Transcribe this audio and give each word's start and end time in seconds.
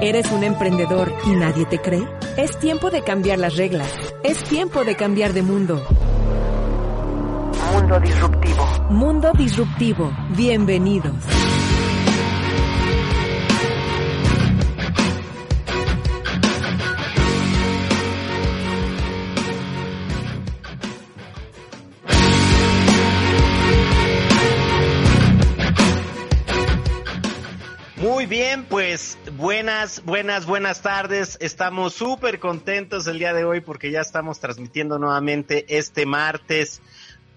¿Eres 0.00 0.30
un 0.32 0.44
emprendedor 0.44 1.14
y 1.24 1.30
nadie 1.30 1.64
te 1.64 1.78
cree? 1.78 2.06
Es 2.36 2.58
tiempo 2.58 2.90
de 2.90 3.02
cambiar 3.02 3.38
las 3.38 3.56
reglas. 3.56 3.90
Es 4.22 4.42
tiempo 4.44 4.84
de 4.84 4.96
cambiar 4.96 5.32
de 5.32 5.42
mundo. 5.42 5.82
Mundo 7.72 8.00
Disruptivo. 8.00 8.66
Mundo 8.90 9.32
Disruptivo. 9.36 10.12
Bienvenidos. 10.36 11.14
Pues 28.62 29.18
buenas, 29.36 30.04
buenas, 30.04 30.46
buenas 30.46 30.80
tardes. 30.80 31.36
Estamos 31.40 31.94
súper 31.94 32.38
contentos 32.38 33.06
el 33.08 33.18
día 33.18 33.34
de 33.34 33.44
hoy 33.44 33.60
porque 33.60 33.90
ya 33.90 34.00
estamos 34.00 34.38
transmitiendo 34.38 34.98
nuevamente 34.98 35.64
este 35.76 36.06
martes 36.06 36.80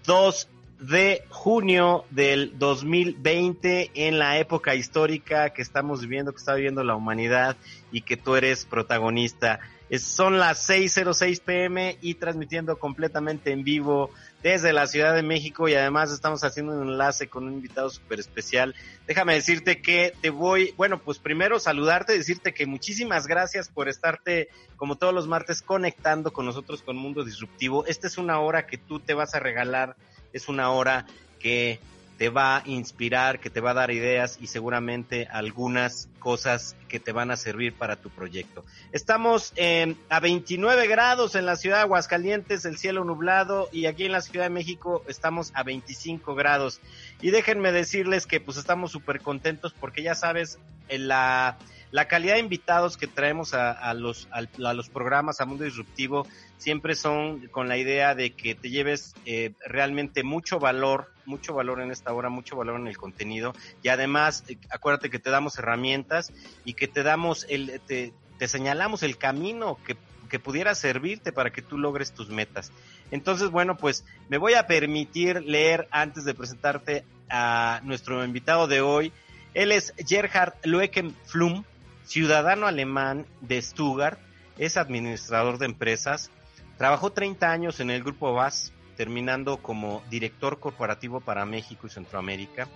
2 0.06 0.48
de 0.78 1.24
junio 1.28 2.04
del 2.10 2.56
2020 2.58 3.90
en 3.94 4.18
la 4.20 4.38
época 4.38 4.76
histórica 4.76 5.50
que 5.50 5.62
estamos 5.62 6.02
viviendo, 6.02 6.30
que 6.30 6.38
está 6.38 6.54
viviendo 6.54 6.84
la 6.84 6.94
humanidad 6.94 7.56
y 7.90 8.02
que 8.02 8.16
tú 8.16 8.36
eres 8.36 8.64
protagonista. 8.64 9.58
Es, 9.90 10.04
son 10.04 10.38
las 10.38 10.68
6.06 10.70 11.40
pm 11.42 11.98
y 12.00 12.14
transmitiendo 12.14 12.78
completamente 12.78 13.50
en 13.50 13.64
vivo 13.64 14.10
desde 14.42 14.72
la 14.72 14.86
Ciudad 14.86 15.14
de 15.14 15.22
México 15.22 15.68
y 15.68 15.74
además 15.74 16.12
estamos 16.12 16.44
haciendo 16.44 16.72
un 16.72 16.88
enlace 16.88 17.28
con 17.28 17.44
un 17.44 17.54
invitado 17.54 17.90
súper 17.90 18.20
especial. 18.20 18.74
Déjame 19.06 19.34
decirte 19.34 19.82
que 19.82 20.12
te 20.20 20.30
voy, 20.30 20.74
bueno, 20.76 21.00
pues 21.00 21.18
primero 21.18 21.58
saludarte, 21.58 22.12
decirte 22.12 22.54
que 22.54 22.66
muchísimas 22.66 23.26
gracias 23.26 23.68
por 23.68 23.88
estarte 23.88 24.48
como 24.76 24.96
todos 24.96 25.12
los 25.12 25.26
martes 25.26 25.62
conectando 25.62 26.32
con 26.32 26.46
nosotros 26.46 26.82
con 26.82 26.96
Mundo 26.96 27.24
Disruptivo. 27.24 27.84
Esta 27.86 28.06
es 28.06 28.18
una 28.18 28.38
hora 28.40 28.66
que 28.66 28.78
tú 28.78 29.00
te 29.00 29.14
vas 29.14 29.34
a 29.34 29.40
regalar, 29.40 29.96
es 30.32 30.48
una 30.48 30.70
hora 30.70 31.06
que 31.40 31.80
te 32.18 32.28
va 32.30 32.56
a 32.56 32.62
inspirar, 32.66 33.38
que 33.38 33.48
te 33.48 33.60
va 33.60 33.70
a 33.70 33.74
dar 33.74 33.92
ideas 33.92 34.38
y 34.40 34.48
seguramente 34.48 35.28
algunas 35.30 36.08
cosas 36.18 36.74
que 36.88 36.98
te 36.98 37.12
van 37.12 37.30
a 37.30 37.36
servir 37.36 37.74
para 37.74 37.94
tu 37.94 38.10
proyecto. 38.10 38.64
Estamos 38.90 39.52
eh, 39.54 39.94
a 40.08 40.18
29 40.18 40.88
grados 40.88 41.36
en 41.36 41.46
la 41.46 41.54
ciudad 41.54 41.76
de 41.76 41.82
Aguascalientes, 41.82 42.64
el 42.64 42.76
cielo 42.76 43.04
nublado 43.04 43.68
y 43.70 43.86
aquí 43.86 44.04
en 44.04 44.12
la 44.12 44.20
Ciudad 44.20 44.46
de 44.46 44.50
México 44.50 45.04
estamos 45.06 45.52
a 45.54 45.62
25 45.62 46.34
grados. 46.34 46.80
Y 47.22 47.30
déjenme 47.30 47.70
decirles 47.70 48.26
que 48.26 48.40
pues 48.40 48.56
estamos 48.56 48.90
súper 48.90 49.20
contentos 49.20 49.72
porque 49.78 50.02
ya 50.02 50.16
sabes, 50.16 50.58
la, 50.90 51.56
la 51.92 52.08
calidad 52.08 52.34
de 52.34 52.40
invitados 52.40 52.96
que 52.96 53.06
traemos 53.06 53.54
a, 53.54 53.70
a 53.70 53.94
los, 53.94 54.26
a, 54.32 54.38
a 54.68 54.74
los 54.74 54.88
programas, 54.88 55.40
a 55.40 55.46
Mundo 55.46 55.64
Disruptivo, 55.64 56.26
siempre 56.56 56.94
son 56.94 57.46
con 57.48 57.68
la 57.68 57.76
idea 57.76 58.14
de 58.14 58.32
que 58.32 58.54
te 58.56 58.70
lleves 58.70 59.14
eh, 59.24 59.52
realmente 59.66 60.22
mucho 60.24 60.58
valor, 60.58 61.12
mucho 61.28 61.54
valor 61.54 61.80
en 61.80 61.90
esta 61.90 62.12
hora, 62.12 62.28
mucho 62.28 62.56
valor 62.56 62.80
en 62.80 62.88
el 62.88 62.96
contenido 62.96 63.54
y 63.82 63.88
además 63.88 64.44
eh, 64.48 64.56
acuérdate 64.70 65.10
que 65.10 65.18
te 65.18 65.30
damos 65.30 65.58
herramientas 65.58 66.32
y 66.64 66.74
que 66.74 66.88
te 66.88 67.02
damos 67.02 67.46
el, 67.48 67.80
te, 67.86 68.12
te 68.38 68.48
señalamos 68.48 69.02
el 69.02 69.18
camino 69.18 69.78
que, 69.86 69.96
que 70.28 70.38
pudiera 70.38 70.74
servirte 70.74 71.32
para 71.32 71.50
que 71.50 71.62
tú 71.62 71.78
logres 71.78 72.12
tus 72.12 72.30
metas. 72.30 72.72
Entonces, 73.10 73.50
bueno, 73.50 73.76
pues 73.76 74.04
me 74.28 74.38
voy 74.38 74.54
a 74.54 74.66
permitir 74.66 75.42
leer 75.44 75.88
antes 75.90 76.24
de 76.24 76.34
presentarte 76.34 77.04
a 77.30 77.80
nuestro 77.84 78.24
invitado 78.24 78.66
de 78.66 78.80
hoy. 78.80 79.12
Él 79.54 79.72
es 79.72 79.94
Gerhard 80.06 80.54
Loeken 80.64 81.14
Flum, 81.24 81.64
ciudadano 82.04 82.66
alemán 82.66 83.26
de 83.40 83.60
Stuttgart, 83.62 84.18
es 84.58 84.76
administrador 84.76 85.58
de 85.58 85.66
empresas, 85.66 86.30
Trabajó 86.78 87.10
30 87.10 87.50
años 87.50 87.80
en 87.80 87.90
el 87.90 88.04
grupo 88.04 88.32
VAS, 88.32 88.72
terminando 88.98 89.58
como 89.58 90.02
director 90.10 90.58
corporativo 90.58 91.20
para 91.20 91.46
México 91.46 91.86
y 91.86 91.90
Centroamérica. 91.90 92.66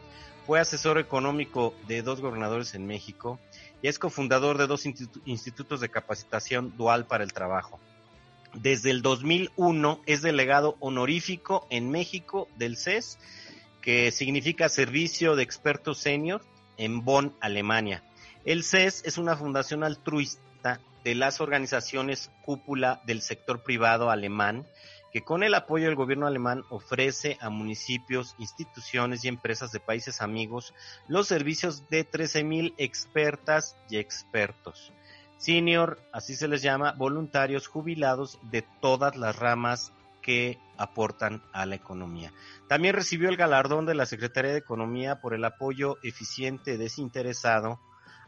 Fue 0.46 0.60
asesor 0.60 0.98
económico 0.98 1.74
de 1.88 2.02
dos 2.02 2.20
gobernadores 2.20 2.74
en 2.76 2.86
México 2.86 3.40
y 3.82 3.88
es 3.88 3.98
cofundador 3.98 4.56
de 4.56 4.68
dos 4.68 4.86
institutos 4.86 5.80
de 5.80 5.88
capacitación 5.88 6.76
dual 6.76 7.06
para 7.06 7.24
el 7.24 7.32
trabajo. 7.32 7.80
Desde 8.54 8.90
el 8.90 9.02
2001 9.02 10.00
es 10.06 10.22
delegado 10.22 10.76
honorífico 10.78 11.66
en 11.70 11.90
México 11.90 12.48
del 12.56 12.76
CES, 12.76 13.18
que 13.80 14.12
significa 14.12 14.68
Servicio 14.68 15.34
de 15.34 15.42
Expertos 15.42 15.98
Senior 15.98 16.40
en 16.76 17.04
Bonn, 17.04 17.34
Alemania. 17.40 18.04
El 18.44 18.62
CES 18.62 19.02
es 19.06 19.18
una 19.18 19.36
fundación 19.36 19.82
altruista 19.82 20.78
de 21.02 21.16
las 21.16 21.40
organizaciones 21.40 22.30
cúpula 22.44 23.02
del 23.06 23.22
sector 23.22 23.64
privado 23.64 24.10
alemán, 24.10 24.66
que 25.12 25.22
con 25.22 25.42
el 25.42 25.54
apoyo 25.54 25.86
del 25.86 25.94
gobierno 25.94 26.26
alemán 26.26 26.64
ofrece 26.70 27.36
a 27.40 27.50
municipios, 27.50 28.34
instituciones 28.38 29.24
y 29.24 29.28
empresas 29.28 29.70
de 29.70 29.80
países 29.80 30.22
amigos 30.22 30.74
los 31.06 31.28
servicios 31.28 31.88
de 31.90 32.08
13.000 32.08 32.74
expertas 32.78 33.76
y 33.90 33.98
expertos. 33.98 34.92
Senior, 35.36 35.98
así 36.12 36.34
se 36.34 36.48
les 36.48 36.62
llama, 36.62 36.92
voluntarios 36.92 37.66
jubilados 37.66 38.38
de 38.42 38.62
todas 38.80 39.16
las 39.16 39.36
ramas 39.38 39.92
que 40.22 40.58
aportan 40.78 41.42
a 41.52 41.66
la 41.66 41.74
economía. 41.74 42.32
También 42.68 42.94
recibió 42.94 43.28
el 43.28 43.36
galardón 43.36 43.84
de 43.84 43.94
la 43.94 44.06
Secretaría 44.06 44.52
de 44.52 44.58
Economía 44.58 45.20
por 45.20 45.34
el 45.34 45.44
apoyo 45.44 45.98
eficiente 46.02 46.78
desinteresado 46.78 47.80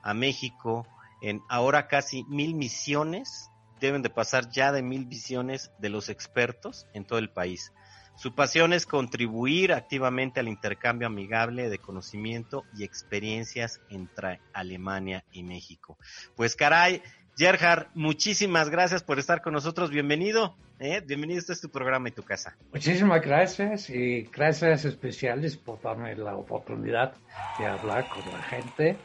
a 0.03 0.13
México 0.13 0.87
en 1.23 1.41
ahora 1.49 1.87
casi 1.87 2.25
mil 2.25 2.55
misiones, 2.55 3.51
deben 3.85 4.03
de 4.03 4.11
pasar 4.11 4.49
ya 4.51 4.73
de 4.73 4.83
mil 4.83 5.07
visiones 5.07 5.71
de 5.79 5.89
los 5.89 6.09
expertos 6.09 6.87
en 6.95 7.05
todo 7.05 7.19
el 7.19 7.31
país. 7.31 7.73
Su 8.17 8.35
pasión 8.35 8.73
es 8.73 8.87
contribuir 8.87 9.73
activamente 9.73 10.39
al 10.41 10.49
intercambio 10.49 11.09
amigable 11.09 11.69
de 11.69 11.79
conocimiento 11.79 12.65
y 12.77 12.85
experiencias 12.85 13.81
entre 13.91 14.41
Alemania 14.53 15.25
y 15.33 15.43
México. 15.43 15.99
Pues 16.37 16.55
caray, 16.55 17.03
Gerhard, 17.37 17.89
muchísimas 17.95 18.71
gracias 18.71 19.03
por 19.03 19.19
estar 19.19 19.43
con 19.43 19.53
nosotros. 19.53 19.91
Bienvenido. 19.91 20.57
¿eh? 20.79 21.03
Bienvenido, 21.05 21.41
este 21.41 21.53
es 21.53 21.61
tu 21.61 21.71
programa 21.71 22.09
y 22.09 22.13
tu 22.13 22.23
casa. 22.23 22.57
Muchísimas 22.73 23.21
gracias 23.21 23.91
y 23.91 24.23
gracias 24.33 24.85
especiales 24.85 25.57
por 25.57 25.83
darme 25.83 26.15
la 26.15 26.37
oportunidad 26.37 27.15
de 27.59 27.67
hablar 27.67 28.09
con 28.09 28.23
la 28.33 28.43
gente 28.45 28.97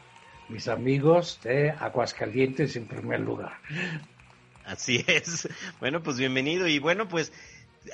mis 0.50 0.68
amigos 0.68 1.40
de 1.42 1.70
Aguascalientes 1.70 2.76
en 2.76 2.86
primer 2.86 3.20
lugar. 3.20 3.52
Así 4.64 5.04
es. 5.08 5.48
Bueno, 5.78 6.02
pues 6.02 6.18
bienvenido. 6.18 6.66
Y 6.68 6.78
bueno, 6.78 7.08
pues 7.08 7.32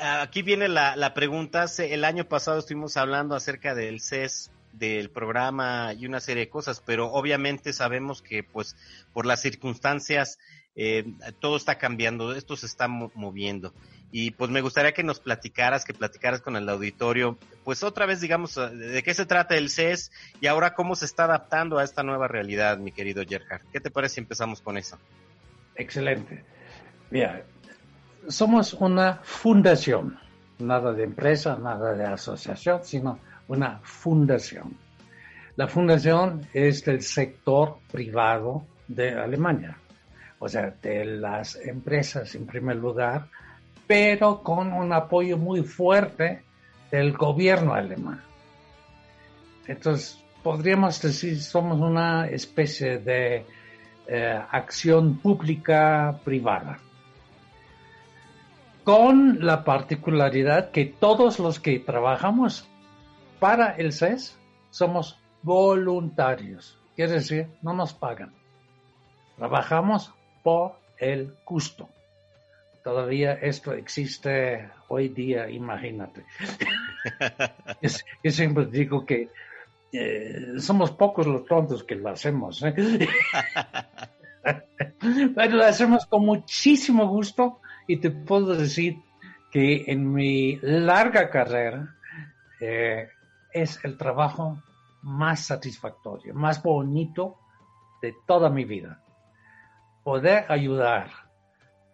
aquí 0.00 0.42
viene 0.42 0.68
la, 0.68 0.96
la 0.96 1.14
pregunta. 1.14 1.66
El 1.78 2.04
año 2.04 2.28
pasado 2.28 2.58
estuvimos 2.58 2.96
hablando 2.96 3.34
acerca 3.34 3.74
del 3.74 4.00
CES 4.00 4.50
del 4.72 5.10
programa 5.10 5.94
y 5.94 6.06
una 6.06 6.20
serie 6.20 6.44
de 6.44 6.50
cosas, 6.50 6.82
pero 6.84 7.10
obviamente 7.12 7.72
sabemos 7.72 8.20
que 8.22 8.42
pues 8.42 8.76
por 9.12 9.24
las 9.24 9.40
circunstancias 9.40 10.38
eh, 10.74 11.04
todo 11.40 11.56
está 11.56 11.78
cambiando, 11.78 12.34
esto 12.34 12.56
se 12.56 12.66
está 12.66 12.86
moviendo. 12.88 13.72
Y 14.12 14.30
pues 14.32 14.50
me 14.50 14.60
gustaría 14.60 14.92
que 14.92 15.02
nos 15.02 15.18
platicaras, 15.18 15.84
que 15.84 15.94
platicaras 15.94 16.40
con 16.40 16.56
el 16.56 16.68
auditorio, 16.68 17.38
pues 17.64 17.82
otra 17.82 18.06
vez 18.06 18.20
digamos 18.20 18.54
de 18.54 19.02
qué 19.02 19.14
se 19.14 19.26
trata 19.26 19.56
el 19.56 19.70
CES 19.70 20.12
y 20.40 20.46
ahora 20.46 20.74
cómo 20.74 20.94
se 20.94 21.06
está 21.06 21.24
adaptando 21.24 21.78
a 21.78 21.84
esta 21.84 22.02
nueva 22.02 22.28
realidad, 22.28 22.78
mi 22.78 22.92
querido 22.92 23.24
Gerhard. 23.26 23.62
¿Qué 23.72 23.80
te 23.80 23.90
parece 23.90 24.16
si 24.16 24.20
empezamos 24.20 24.60
con 24.60 24.76
eso? 24.76 24.98
Excelente. 25.74 26.44
Mira, 27.10 27.44
somos 28.28 28.74
una 28.74 29.20
fundación, 29.22 30.18
nada 30.58 30.92
de 30.92 31.04
empresa, 31.04 31.56
nada 31.56 31.94
de 31.94 32.04
asociación, 32.04 32.80
sino 32.82 33.18
una 33.48 33.80
fundación. 33.82 34.76
La 35.56 35.68
fundación 35.68 36.46
es 36.52 36.84
del 36.84 37.02
sector 37.02 37.78
privado 37.90 38.66
de 38.88 39.12
Alemania, 39.14 39.78
o 40.38 40.48
sea, 40.48 40.74
de 40.82 41.04
las 41.04 41.56
empresas 41.56 42.34
en 42.34 42.46
primer 42.46 42.76
lugar, 42.76 43.28
pero 43.86 44.42
con 44.42 44.72
un 44.72 44.92
apoyo 44.92 45.38
muy 45.38 45.62
fuerte 45.62 46.42
del 46.90 47.12
gobierno 47.12 47.74
alemán. 47.74 48.20
Entonces, 49.66 50.22
podríamos 50.42 51.00
decir, 51.00 51.40
somos 51.40 51.80
una 51.80 52.28
especie 52.28 52.98
de 52.98 53.44
eh, 54.06 54.40
acción 54.50 55.18
pública 55.18 56.20
privada, 56.24 56.78
con 58.86 59.44
la 59.44 59.64
particularidad 59.64 60.70
que 60.70 60.84
todos 60.84 61.40
los 61.40 61.58
que 61.58 61.80
trabajamos 61.80 62.68
para 63.40 63.72
el 63.72 63.92
CES 63.92 64.38
somos 64.70 65.18
voluntarios, 65.42 66.78
quiere 66.94 67.14
decir, 67.14 67.48
no 67.62 67.72
nos 67.72 67.92
pagan. 67.92 68.32
Trabajamos 69.38 70.14
por 70.44 70.76
el 70.98 71.34
gusto. 71.44 71.88
Todavía 72.84 73.32
esto 73.32 73.72
existe 73.72 74.70
hoy 74.86 75.08
día, 75.08 75.50
imagínate. 75.50 76.24
Yo 78.22 78.30
siempre 78.30 78.66
digo 78.66 79.04
que 79.04 79.30
eh, 79.92 80.52
somos 80.58 80.92
pocos 80.92 81.26
los 81.26 81.44
tontos 81.44 81.82
que 81.82 81.96
lo 81.96 82.10
hacemos. 82.10 82.62
¿eh? 82.62 82.72
Pero 85.34 85.56
lo 85.56 85.64
hacemos 85.64 86.06
con 86.06 86.24
muchísimo 86.24 87.08
gusto 87.08 87.58
y 87.86 87.98
te 87.98 88.10
puedo 88.10 88.54
decir 88.54 88.96
que 89.50 89.84
en 89.86 90.12
mi 90.12 90.56
larga 90.62 91.30
carrera 91.30 91.96
eh, 92.60 93.08
es 93.52 93.84
el 93.84 93.96
trabajo 93.96 94.62
más 95.02 95.46
satisfactorio, 95.46 96.34
más 96.34 96.62
bonito 96.62 97.38
de 98.02 98.14
toda 98.26 98.50
mi 98.50 98.64
vida. 98.64 99.02
Poder 100.02 100.44
ayudar 100.48 101.10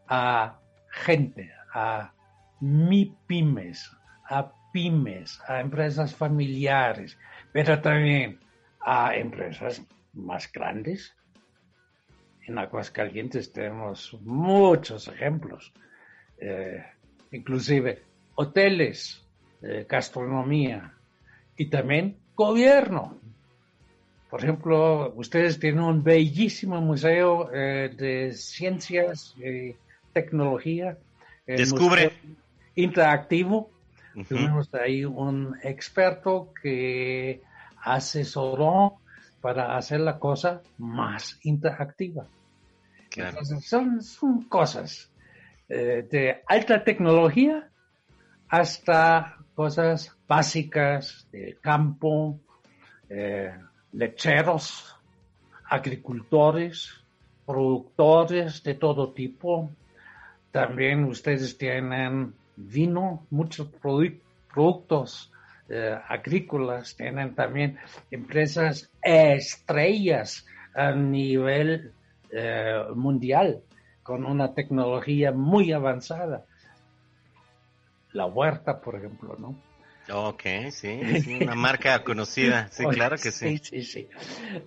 a 0.08 0.58
gente, 0.90 1.52
a 1.74 2.12
mi 2.60 3.16
pymes, 3.26 3.90
a 4.28 4.52
pymes, 4.72 5.40
a 5.46 5.60
empresas 5.60 6.14
familiares, 6.14 7.18
pero 7.52 7.80
también 7.80 8.40
a 8.80 9.14
empresas 9.14 9.82
más 10.12 10.50
grandes. 10.50 11.14
En 12.46 12.58
Aguascalientes 12.58 13.52
tenemos 13.52 14.16
muchos 14.22 15.08
ejemplos, 15.08 15.72
eh, 16.38 16.84
inclusive 17.30 18.02
hoteles, 18.34 19.24
eh, 19.62 19.86
gastronomía 19.88 20.92
y 21.56 21.66
también 21.66 22.16
gobierno. 22.34 23.18
Por 24.28 24.42
ejemplo, 24.42 25.12
ustedes 25.14 25.60
tienen 25.60 25.82
un 25.82 26.02
bellísimo 26.02 26.80
museo 26.80 27.50
eh, 27.52 27.90
de 27.96 28.32
ciencias 28.32 29.34
y 29.36 29.74
tecnología. 30.12 30.98
Descubre. 31.46 32.12
Interactivo 32.74 33.70
Tuvimos 34.28 34.72
ahí 34.74 35.04
un 35.04 35.56
experto 35.62 36.52
que 36.60 37.42
asesoró 37.82 38.98
para 39.42 39.76
hacer 39.76 40.00
la 40.00 40.18
cosa 40.18 40.62
más 40.78 41.38
interactiva. 41.42 42.26
son, 43.60 44.00
son, 44.00 44.44
cosas 44.44 45.12
eh, 45.68 46.06
de 46.08 46.42
alta 46.46 46.82
tecnología 46.82 47.68
hasta 48.48 49.36
cosas 49.54 50.16
básicas 50.28 51.26
de 51.32 51.58
campo, 51.60 52.38
eh, 53.10 53.52
lecheros, 53.92 54.96
agricultores, 55.68 57.04
productores 57.44 58.62
de 58.62 58.74
todo 58.74 59.12
tipo. 59.12 59.70
También 60.52 61.04
ustedes 61.04 61.58
tienen 61.58 62.34
vino, 62.56 63.26
muchos 63.30 63.68
productos 64.54 65.31
eh, 65.74 65.98
agrícolas, 66.06 66.94
tienen 66.96 67.34
también 67.34 67.78
empresas 68.10 68.90
estrellas 69.02 70.44
a 70.74 70.92
nivel 70.92 71.94
eh, 72.30 72.84
mundial 72.94 73.62
con 74.02 74.26
una 74.26 74.52
tecnología 74.52 75.32
muy 75.32 75.72
avanzada. 75.72 76.44
La 78.12 78.26
huerta, 78.26 78.82
por 78.82 78.96
ejemplo, 78.96 79.34
¿no? 79.38 79.56
Ok, 80.28 80.42
sí, 80.70 81.00
una 81.40 81.54
marca 81.54 82.04
conocida, 82.04 82.68
sí, 82.70 82.84
claro 82.84 83.16
que 83.16 83.30
sí. 83.30 83.56
Sí, 83.56 83.64
sí, 83.64 83.82
sí. 83.82 84.08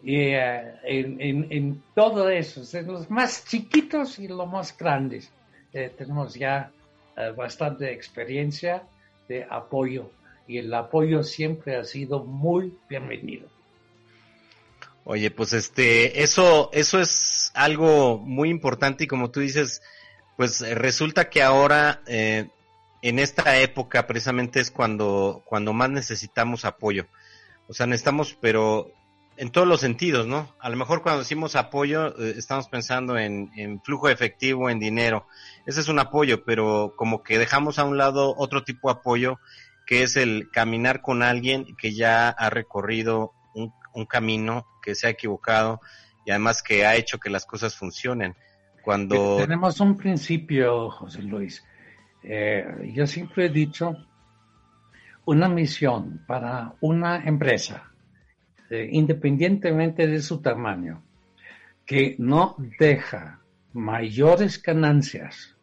Y 0.01 0.29
eh, 0.31 0.73
en, 0.85 1.51
en, 1.51 1.83
todo 1.93 2.29
eso, 2.29 2.63
en 2.75 2.87
los 2.87 3.11
más 3.11 3.45
chiquitos 3.45 4.17
y 4.17 4.27
los 4.27 4.47
más 4.49 4.75
grandes, 4.75 5.31
tenemos 5.71 6.33
ya 6.33 6.71
eh, 7.15 7.31
bastante 7.31 7.91
experiencia 7.91 8.83
de 9.27 9.45
apoyo 9.47 10.09
y 10.47 10.57
el 10.57 10.73
apoyo 10.73 11.23
siempre 11.23 11.75
ha 11.75 11.83
sido 11.83 12.23
muy 12.23 12.77
bienvenido. 12.89 13.47
Oye, 15.03 15.29
pues 15.29 15.53
este, 15.53 16.23
eso, 16.23 16.69
eso 16.73 16.99
es 16.99 17.51
algo 17.53 18.17
muy 18.17 18.49
importante 18.49 19.03
y 19.03 19.07
como 19.07 19.29
tú 19.29 19.39
dices, 19.39 19.81
pues 20.35 20.61
resulta 20.75 21.29
que 21.29 21.43
ahora 21.43 22.01
eh, 22.07 22.49
en 23.01 23.19
esta 23.19 23.59
época 23.59 24.07
precisamente 24.07 24.59
es 24.59 24.71
cuando, 24.71 25.43
cuando 25.45 25.73
más 25.73 25.91
necesitamos 25.91 26.65
apoyo. 26.65 27.05
O 27.67 27.73
sea, 27.73 27.85
necesitamos, 27.85 28.35
pero 28.41 28.91
en 29.37 29.51
todos 29.51 29.67
los 29.67 29.81
sentidos, 29.81 30.25
¿no? 30.25 30.53
A 30.59 30.69
lo 30.69 30.77
mejor 30.77 31.01
cuando 31.01 31.19
decimos 31.19 31.55
apoyo, 31.55 32.17
eh, 32.19 32.35
estamos 32.37 32.67
pensando 32.67 33.17
en, 33.17 33.51
en, 33.55 33.81
flujo 33.81 34.09
efectivo, 34.09 34.69
en 34.69 34.79
dinero. 34.79 35.27
Ese 35.65 35.81
es 35.81 35.87
un 35.87 35.99
apoyo, 35.99 36.43
pero 36.45 36.93
como 36.95 37.21
que 37.21 37.37
dejamos 37.37 37.77
a 37.77 37.83
un 37.83 37.97
lado 37.97 38.33
otro 38.37 38.63
tipo 38.63 38.91
de 38.91 38.99
apoyo, 38.99 39.39
que 39.85 40.03
es 40.03 40.15
el 40.15 40.49
caminar 40.51 41.01
con 41.01 41.21
alguien 41.23 41.75
que 41.77 41.93
ya 41.93 42.29
ha 42.29 42.49
recorrido 42.49 43.33
un, 43.53 44.05
camino, 44.07 44.67
que 44.81 44.93
se 44.93 45.07
ha 45.07 45.11
equivocado 45.11 45.79
y 46.25 46.31
además 46.31 46.61
que 46.61 46.85
ha 46.85 46.95
hecho 46.95 47.17
que 47.17 47.29
las 47.29 47.45
cosas 47.45 47.75
funcionen. 47.75 48.35
Cuando... 48.83 49.37
Tenemos 49.37 49.79
un 49.79 49.95
principio, 49.95 50.89
José 50.89 51.21
Luis. 51.21 51.63
Eh, 52.21 52.91
yo 52.93 53.07
siempre 53.07 53.45
he 53.45 53.49
dicho, 53.49 53.95
una 55.25 55.47
misión 55.47 56.23
para 56.27 56.73
una 56.81 57.23
empresa 57.23 57.91
eh, 58.69 58.89
independientemente 58.91 60.07
de 60.07 60.21
su 60.21 60.41
tamaño, 60.41 61.03
que 61.85 62.15
no 62.17 62.55
deja 62.79 63.39
mayores 63.73 64.61
ganancias, 64.61 65.55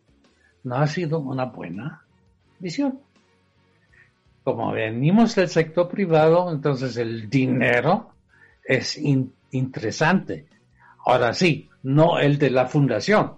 no 0.62 0.76
ha 0.76 0.86
sido 0.86 1.18
una 1.18 1.46
buena 1.46 2.04
visión. 2.60 3.00
Como 4.44 4.72
venimos 4.72 5.34
del 5.36 5.48
sector 5.48 5.88
privado, 5.88 6.50
entonces 6.50 6.96
el 6.96 7.30
dinero 7.30 8.10
es 8.64 8.98
interesante. 8.98 10.46
Ahora 11.04 11.32
sí, 11.32 11.68
no 11.82 12.18
el 12.18 12.38
de 12.38 12.50
la 12.50 12.66
fundación, 12.66 13.34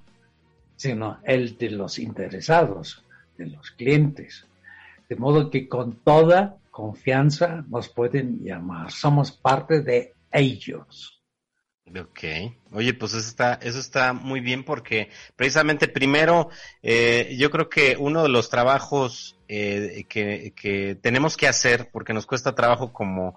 sino 0.77 1.19
el 1.25 1.57
de 1.59 1.71
los 1.71 1.99
interesados, 1.99 3.05
de 3.37 3.47
los 3.47 3.71
clientes. 3.73 4.47
De 5.09 5.17
modo 5.17 5.51
que 5.51 5.69
con 5.69 5.97
toda 5.97 6.57
confianza 6.71 7.65
nos 7.69 7.89
pueden 7.89 8.43
llamar. 8.43 8.91
Somos 8.91 9.33
parte 9.33 9.83
de 9.83 10.15
ellos. 10.33 11.14
Ok, 11.87 12.25
oye, 12.73 12.95
pues 12.95 13.13
eso 13.13 13.29
está, 13.29 13.55
eso 13.63 13.79
está 13.79 14.15
muy 14.15 14.41
bien 14.41 14.65
porque 14.65 15.11
precisamente 15.37 15.87
primero, 15.87 16.49
eh, 16.83 17.37
yo 17.39 17.51
creo 17.51 17.69
que 17.69 17.97
uno 17.99 18.23
de 18.23 18.31
los 18.31 18.49
trabajos 18.49 19.39
eh, 19.49 20.07
que, 20.09 20.55
que, 20.57 20.95
tenemos 20.95 21.37
que 21.37 21.47
hacer, 21.47 21.91
porque 21.93 22.15
nos 22.15 22.25
cuesta 22.25 22.55
trabajo 22.55 22.91
como, 22.91 23.37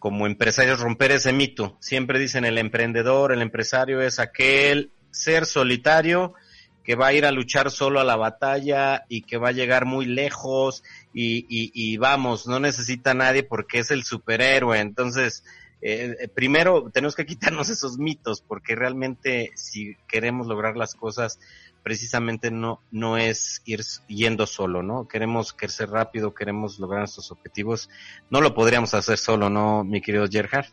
como 0.00 0.26
empresarios 0.26 0.80
romper 0.80 1.12
ese 1.12 1.32
mito. 1.32 1.76
Siempre 1.80 2.18
dicen 2.18 2.44
el 2.44 2.58
emprendedor, 2.58 3.32
el 3.32 3.42
empresario 3.42 4.00
es 4.00 4.18
aquel 4.18 4.90
ser 5.12 5.46
solitario 5.46 6.34
que 6.82 6.96
va 6.96 7.06
a 7.06 7.12
ir 7.14 7.24
a 7.24 7.32
luchar 7.32 7.70
solo 7.70 8.00
a 8.00 8.04
la 8.04 8.16
batalla 8.16 9.04
y 9.08 9.22
que 9.22 9.38
va 9.38 9.48
a 9.48 9.52
llegar 9.52 9.86
muy 9.86 10.04
lejos 10.04 10.82
y, 11.14 11.46
y, 11.48 11.96
vamos, 11.96 12.46
no 12.46 12.60
necesita 12.60 13.12
a 13.12 13.14
nadie 13.14 13.44
porque 13.44 13.78
es 13.78 13.90
el 13.90 14.04
superhéroe. 14.04 14.78
Entonces, 14.80 15.44
eh, 15.86 16.16
eh, 16.18 16.28
primero 16.28 16.90
tenemos 16.90 17.14
que 17.14 17.26
quitarnos 17.26 17.68
esos 17.68 17.98
mitos 17.98 18.40
porque 18.40 18.74
realmente 18.74 19.52
si 19.54 19.96
queremos 20.08 20.46
lograr 20.46 20.78
las 20.78 20.94
cosas, 20.94 21.38
precisamente 21.82 22.50
no, 22.50 22.80
no 22.90 23.18
es 23.18 23.60
ir 23.66 23.82
yendo 24.08 24.46
solo, 24.46 24.82
¿no? 24.82 25.06
Queremos 25.06 25.52
crecer 25.52 25.90
rápido, 25.90 26.34
queremos 26.34 26.78
lograr 26.78 27.00
nuestros 27.00 27.30
objetivos. 27.30 27.90
No 28.30 28.40
lo 28.40 28.54
podríamos 28.54 28.94
hacer 28.94 29.18
solo, 29.18 29.50
¿no, 29.50 29.84
mi 29.84 30.00
querido 30.00 30.26
Gerhard? 30.26 30.68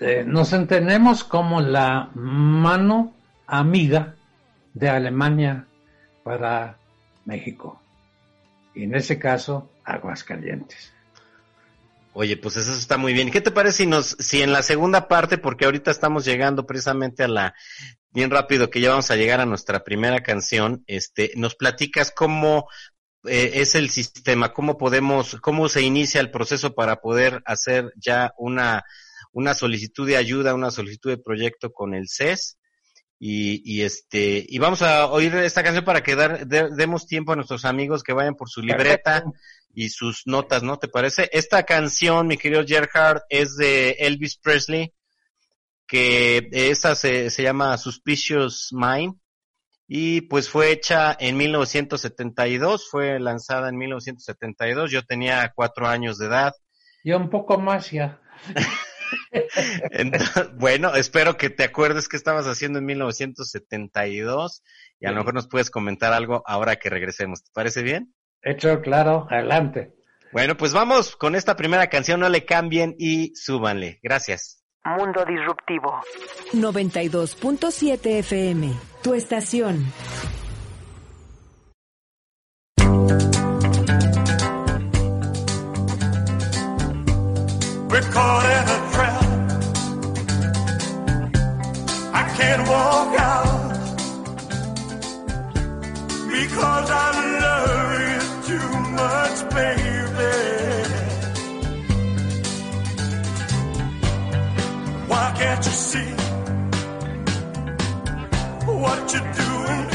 Eh, 0.00 0.24
nos 0.26 0.54
entendemos 0.54 1.24
como 1.24 1.60
la 1.60 2.10
mano 2.14 3.12
amiga 3.46 4.14
de 4.72 4.88
Alemania 4.88 5.66
para 6.22 6.78
México 7.26 7.82
y 8.74 8.84
en 8.84 8.94
ese 8.94 9.18
caso 9.18 9.70
Aguascalientes. 9.84 10.94
Oye, 12.20 12.36
pues 12.36 12.56
eso 12.56 12.72
está 12.72 12.96
muy 12.96 13.12
bien. 13.12 13.30
¿Qué 13.30 13.40
te 13.40 13.52
parece 13.52 13.84
si 13.84 13.86
nos, 13.86 14.16
si 14.18 14.42
en 14.42 14.50
la 14.50 14.62
segunda 14.62 15.06
parte, 15.06 15.38
porque 15.38 15.66
ahorita 15.66 15.92
estamos 15.92 16.24
llegando 16.24 16.66
precisamente 16.66 17.22
a 17.22 17.28
la, 17.28 17.54
bien 18.10 18.28
rápido 18.28 18.70
que 18.70 18.80
ya 18.80 18.90
vamos 18.90 19.12
a 19.12 19.14
llegar 19.14 19.40
a 19.40 19.46
nuestra 19.46 19.84
primera 19.84 20.20
canción, 20.20 20.82
este, 20.88 21.30
nos 21.36 21.54
platicas 21.54 22.10
cómo 22.10 22.66
eh, 23.22 23.52
es 23.54 23.76
el 23.76 23.88
sistema, 23.88 24.52
cómo 24.52 24.76
podemos, 24.78 25.36
cómo 25.40 25.68
se 25.68 25.82
inicia 25.82 26.20
el 26.20 26.32
proceso 26.32 26.74
para 26.74 26.96
poder 26.96 27.40
hacer 27.44 27.92
ya 27.94 28.32
una, 28.36 28.82
una 29.30 29.54
solicitud 29.54 30.04
de 30.04 30.16
ayuda, 30.16 30.54
una 30.54 30.72
solicitud 30.72 31.10
de 31.10 31.18
proyecto 31.18 31.70
con 31.70 31.94
el 31.94 32.08
CES 32.08 32.57
y, 33.18 33.62
y, 33.64 33.82
este, 33.82 34.44
y 34.48 34.58
vamos 34.58 34.82
a 34.82 35.06
oír 35.06 35.34
esta 35.36 35.62
canción 35.62 35.84
para 35.84 36.02
que 36.02 36.14
dar, 36.14 36.46
demos 36.46 37.06
tiempo 37.06 37.32
a 37.32 37.36
nuestros 37.36 37.64
amigos 37.64 38.02
que 38.02 38.12
vayan 38.12 38.36
por 38.36 38.48
su 38.48 38.62
libreta 38.62 39.24
y 39.74 39.88
sus 39.88 40.22
notas, 40.26 40.62
¿no? 40.62 40.78
¿Te 40.78 40.88
parece? 40.88 41.28
Esta 41.32 41.64
canción, 41.64 42.26
mi 42.28 42.36
querido 42.36 42.64
Gerhard, 42.64 43.22
es 43.28 43.56
de 43.56 43.90
Elvis 43.98 44.36
Presley, 44.36 44.94
que 45.86 46.48
esta 46.52 46.94
se, 46.94 47.30
se 47.30 47.42
llama 47.42 47.76
Suspicious 47.78 48.68
Mind 48.72 49.16
y 49.90 50.20
pues 50.20 50.50
fue 50.50 50.70
hecha 50.70 51.16
en 51.18 51.38
1972, 51.38 52.88
fue 52.90 53.18
lanzada 53.18 53.70
en 53.70 53.78
1972, 53.78 54.90
yo 54.90 55.02
tenía 55.02 55.50
cuatro 55.56 55.88
años 55.88 56.18
de 56.18 56.26
edad. 56.26 56.52
Yo 57.02 57.16
un 57.16 57.30
poco 57.30 57.58
más 57.58 57.90
ya. 57.90 58.20
Bueno, 60.54 60.94
espero 60.94 61.36
que 61.36 61.50
te 61.50 61.64
acuerdes 61.64 62.08
qué 62.08 62.16
estabas 62.16 62.46
haciendo 62.46 62.78
en 62.78 62.86
1972 62.86 64.62
y 65.00 65.06
a 65.06 65.10
lo 65.10 65.18
mejor 65.18 65.34
nos 65.34 65.48
puedes 65.48 65.70
comentar 65.70 66.12
algo 66.12 66.42
ahora 66.46 66.76
que 66.76 66.90
regresemos. 66.90 67.44
¿Te 67.44 67.50
parece 67.52 67.82
bien? 67.82 68.14
Hecho, 68.42 68.80
claro, 68.80 69.26
adelante. 69.30 69.94
Bueno, 70.32 70.56
pues 70.56 70.72
vamos 70.72 71.16
con 71.16 71.34
esta 71.34 71.56
primera 71.56 71.88
canción, 71.88 72.20
no 72.20 72.28
le 72.28 72.44
cambien 72.44 72.94
y 72.98 73.34
súbanle. 73.34 73.98
Gracias. 74.02 74.62
Mundo 74.84 75.24
Disruptivo. 75.24 76.00
92.7 76.52 78.18
FM, 78.18 78.72
tu 79.02 79.14
estación. 79.14 79.92
We're 87.90 88.02
caught 88.12 88.44
in 88.44 88.68
a 88.68 88.77
and 92.50 92.62
walk 92.66 93.20
out 93.20 93.72
because 96.32 96.90
I 96.90 97.08
love 97.44 97.90
you 98.08 98.20
too 98.48 98.70
much, 99.00 99.36
baby. 99.56 100.34
Why 105.10 105.26
can't 105.38 105.64
you 105.66 105.76
see 105.88 106.12
what 108.80 109.12
you're 109.12 109.32
doing? 109.42 109.87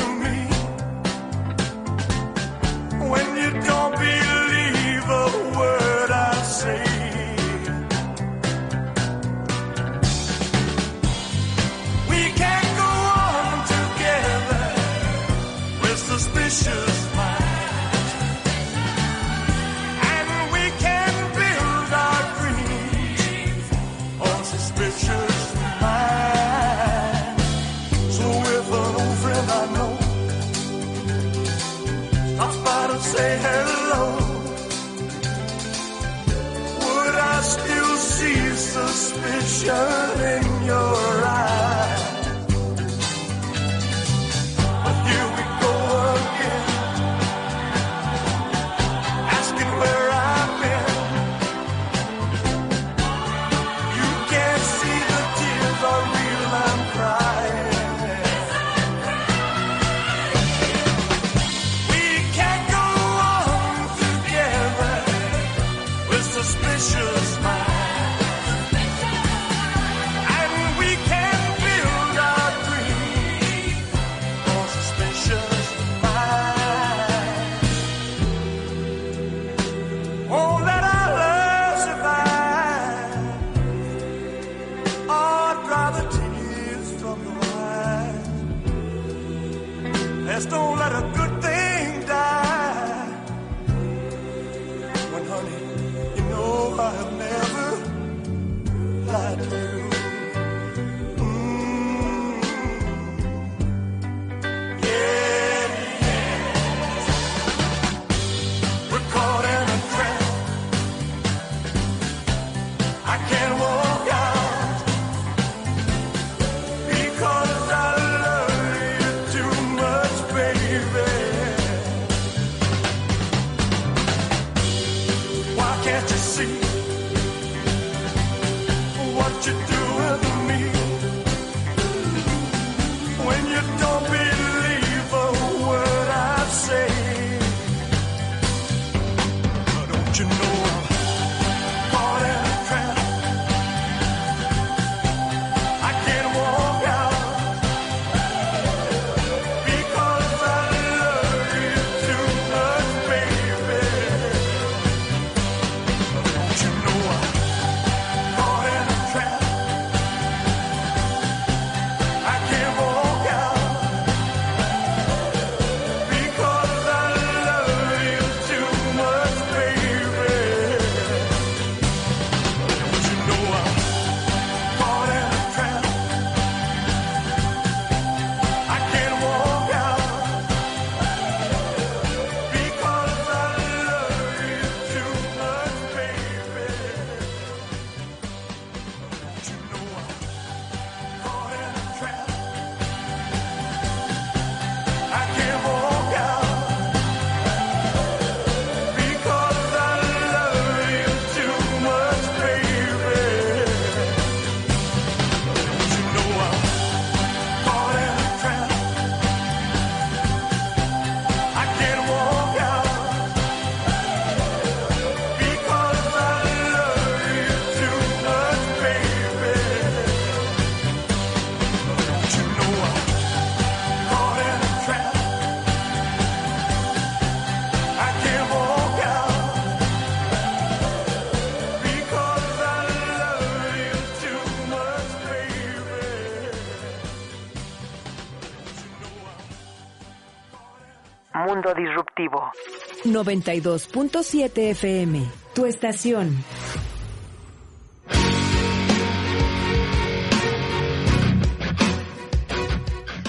92.7 243.05 244.69
FM, 244.71 245.25
tu 245.53 245.65
estación. 245.65 246.43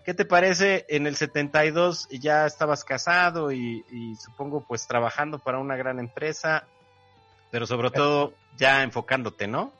¿Qué 0.03 0.13
te 0.13 0.25
parece? 0.25 0.85
En 0.89 1.05
el 1.07 1.15
72 1.15 2.07
ya 2.09 2.45
estabas 2.45 2.83
casado 2.83 3.51
y, 3.51 3.85
y, 3.91 4.15
supongo 4.15 4.65
pues 4.67 4.87
trabajando 4.87 5.39
para 5.39 5.59
una 5.59 5.75
gran 5.75 5.99
empresa, 5.99 6.65
pero 7.51 7.65
sobre 7.65 7.91
todo 7.91 8.33
ya 8.57 8.83
enfocándote, 8.83 9.47
¿no? 9.47 9.71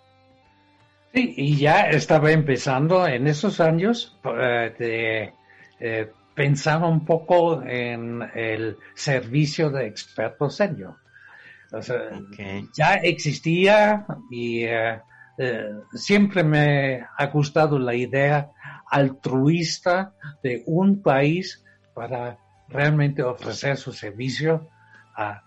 Sí, 1.14 1.34
y 1.36 1.58
ya 1.58 1.90
estaba 1.90 2.32
empezando 2.32 3.06
en 3.06 3.28
esos 3.28 3.60
años 3.60 4.18
eh, 4.24 4.74
de 4.78 5.34
eh, 5.80 6.12
pensar 6.34 6.84
un 6.84 7.06
poco 7.06 7.62
en 7.64 8.22
el 8.34 8.78
servicio 8.94 9.70
de 9.70 9.88
experto 9.88 10.50
serio. 10.50 10.98
O 11.72 11.82
sea, 11.82 11.98
Okay. 12.32 12.68
ya 12.74 12.96
existía 12.96 14.06
y 14.30 14.64
eh, 14.64 15.00
eh, 15.38 15.70
siempre 15.94 16.44
me 16.44 17.06
ha 17.18 17.26
gustado 17.28 17.80
la 17.80 17.96
idea 17.96 18.52
altruista 18.92 20.14
de 20.44 20.64
un 20.68 21.02
país 21.02 21.64
para 21.94 22.38
realmente 22.68 23.24
ofrecer 23.24 23.78
su 23.78 23.94
servicio 23.94 24.70
a 25.16 25.44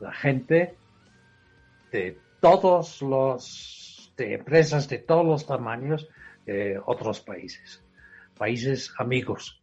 la 0.00 0.12
gente 0.12 0.74
de 1.92 2.18
todos 2.40 3.00
los, 3.02 4.12
de 4.16 4.34
empresas 4.34 4.88
de 4.88 4.98
todos 4.98 5.24
los 5.24 5.46
tamaños 5.46 6.08
de 6.44 6.80
otros 6.84 7.20
países, 7.20 7.82
países 8.36 8.92
amigos. 8.98 9.60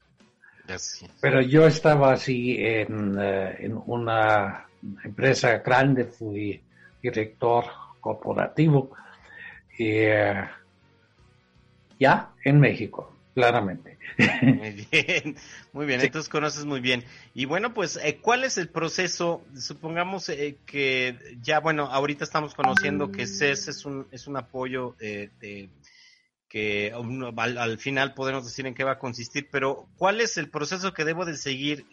Pero 1.19 1.41
yo 1.41 1.67
estaba 1.67 2.13
así 2.13 2.55
en, 2.59 3.17
eh, 3.19 3.57
en 3.59 3.81
una 3.85 4.67
empresa 5.03 5.57
grande, 5.57 6.05
fui 6.05 6.61
director 7.01 7.65
corporativo 7.99 8.91
y 9.77 9.89
eh, 9.89 10.47
ya 11.99 12.31
en 12.43 12.59
México, 12.59 13.15
claramente. 13.35 13.97
Muy 14.41 14.87
bien, 14.91 15.35
muy 15.71 15.85
bien, 15.85 16.01
entonces 16.01 16.29
conoces 16.29 16.65
muy 16.65 16.79
bien. 16.81 17.03
Y 17.33 17.45
bueno, 17.45 17.73
pues, 17.73 17.97
eh, 18.03 18.17
¿cuál 18.21 18.43
es 18.43 18.57
el 18.57 18.69
proceso? 18.69 19.43
Supongamos 19.57 20.29
eh, 20.29 20.57
que 20.65 21.17
ya, 21.41 21.59
bueno, 21.59 21.85
ahorita 21.85 22.23
estamos 22.23 22.53
conociendo 22.55 23.11
que 23.11 23.27
CES 23.27 23.67
es 23.69 23.85
un, 23.85 24.07
es 24.11 24.27
un 24.27 24.37
apoyo 24.37 24.95
eh, 24.99 25.29
de, 25.39 25.69
que 26.49 26.91
al, 27.37 27.57
al 27.57 27.77
final 27.77 28.13
podemos 28.13 28.43
decir 28.45 28.65
en 28.65 28.73
qué 28.73 28.83
va 28.83 28.93
a 28.93 28.99
consistir, 28.99 29.47
pero 29.51 29.87
¿cuál 29.97 30.19
es 30.21 30.37
el 30.37 30.49
proceso 30.49 30.93
que 30.93 31.05
debo 31.05 31.25
de 31.25 31.37
seguir 31.37 31.85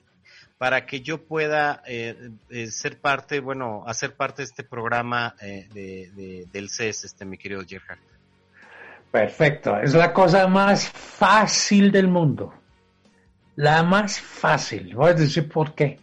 para 0.59 0.87
que 0.87 1.01
yo 1.03 1.27
pueda 1.27 1.83
eh, 1.87 2.31
eh, 2.49 2.69
ser 2.69 2.99
parte, 2.99 3.41
bueno, 3.41 3.85
hacer 3.87 4.15
parte 4.17 4.41
de 4.43 4.47
este 4.47 4.65
programa 4.65 5.35
eh, 5.43 5.69
de, 5.75 6.11
de- 6.17 6.47
del 6.51 6.71
CES, 6.71 7.05
este, 7.05 7.25
mi 7.27 7.37
querido 7.37 7.63
Gerhard? 7.67 7.99
Perfecto, 9.17 9.79
es 9.79 9.95
la 9.95 10.13
cosa 10.13 10.47
más 10.47 10.91
fácil 10.91 11.91
del 11.91 12.07
mundo. 12.07 12.53
La 13.55 13.83
más 13.83 14.21
fácil. 14.21 14.95
Voy 14.95 15.09
a 15.09 15.15
decir 15.15 15.49
por 15.49 15.75
qué. 15.75 15.99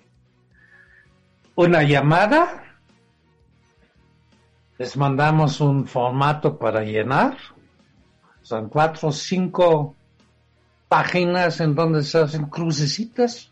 Una 1.54 1.84
llamada, 1.84 2.64
les 4.80 4.98
mandamos 4.98 5.62
un 5.62 5.86
formato 5.86 6.58
para 6.58 6.82
llenar. 6.82 7.38
Son 8.42 8.68
cuatro 8.68 9.10
o 9.10 9.12
cinco 9.12 9.96
páginas 10.88 11.60
en 11.60 11.76
donde 11.76 12.02
se 12.02 12.18
hacen 12.18 12.48
crucecitas 12.48 13.52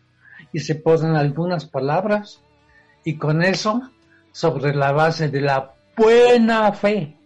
y 0.52 0.58
se 0.58 0.74
ponen 0.74 1.14
algunas 1.14 1.66
palabras. 1.66 2.42
Y 3.04 3.16
con 3.16 3.44
eso, 3.44 3.80
sobre 4.32 4.74
la 4.74 4.90
base 4.90 5.28
de 5.28 5.40
la 5.40 5.72
buena 5.96 6.72
fe, 6.72 7.16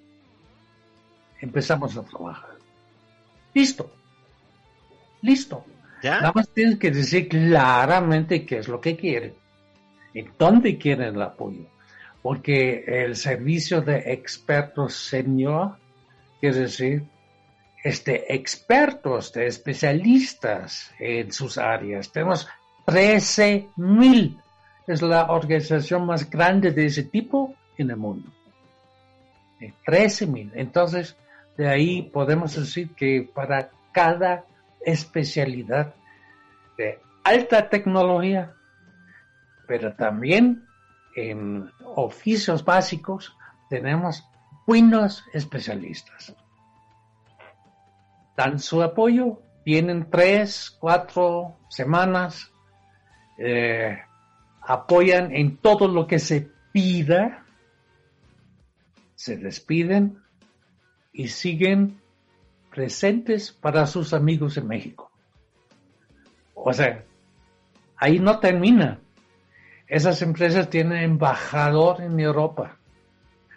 empezamos 1.41 1.97
a 1.97 2.03
trabajar. 2.03 2.57
Listo. 3.55 3.91
Listo. 5.23 5.65
¿Ya? 6.03 6.21
Nada 6.21 6.33
más 6.35 6.49
tienes 6.51 6.79
que 6.79 6.91
decir 6.91 7.29
claramente 7.29 8.45
qué 8.45 8.59
es 8.59 8.69
lo 8.69 8.81
que 8.81 8.97
quieren 8.97 9.35
y 10.13 10.23
dónde 10.39 10.79
quieren 10.79 11.15
el 11.15 11.23
apoyo. 11.23 11.67
Porque 12.23 12.85
el 12.87 13.17
servicio 13.17 13.81
de 13.81 14.13
expertos 14.13 14.95
senior 14.95 15.77
quiere 16.41 16.61
decir 16.61 17.05
este, 17.87 18.35
expertos, 18.35 19.33
de 19.33 19.47
especialistas 19.47 20.91
en 20.99 21.31
sus 21.31 21.57
áreas. 21.57 22.11
Tenemos 22.11 22.49
13 22.85 23.69
mil. 23.77 24.39
Es 24.89 25.03
la 25.03 25.31
organización 25.31 26.05
más 26.05 26.29
grande 26.29 26.73
de 26.73 26.87
ese 26.87 27.05
tipo 27.05 27.55
en 27.79 27.91
el 27.91 27.97
mundo. 27.97 28.29
13 29.85 30.27
mil. 30.27 30.51
Entonces, 30.55 31.17
de 31.57 31.69
ahí 31.69 32.03
podemos 32.03 32.55
decir 32.55 32.95
que 32.95 33.29
para 33.35 33.71
cada 33.93 34.45
especialidad 34.85 35.95
de 36.77 37.01
alta 37.25 37.69
tecnología, 37.69 38.55
pero 39.67 39.95
también 39.95 40.65
en 41.17 41.71
oficios 41.85 42.65
básicos 42.65 43.37
tenemos 43.71 44.29
buenos 44.67 45.25
especialistas. 45.33 46.35
Dan 48.37 48.59
su 48.59 48.83
apoyo, 48.83 49.41
tienen 49.65 50.11
tres, 50.11 50.77
cuatro 50.79 51.57
semanas, 51.71 52.53
eh, 53.39 53.99
apoyan 54.61 55.35
en 55.35 55.57
todo 55.57 55.89
lo 55.89 56.07
que 56.07 56.19
se 56.19 56.51
pida 56.73 57.47
se 59.17 59.39
despiden 59.39 60.23
y 61.17 61.29
siguen 61.29 61.99
presentes 62.71 63.51
para 63.51 63.87
sus 63.87 64.13
amigos 64.13 64.59
en 64.59 64.69
México. 64.69 65.11
O 66.55 66.73
sea, 66.75 67.05
ahí 67.97 68.19
no 68.19 68.39
termina. 68.39 69.01
Esas 69.89 70.21
empresas 70.21 70.69
tienen 70.69 71.03
embajador 71.03 72.03
en 72.03 72.21
Europa. 72.21 72.77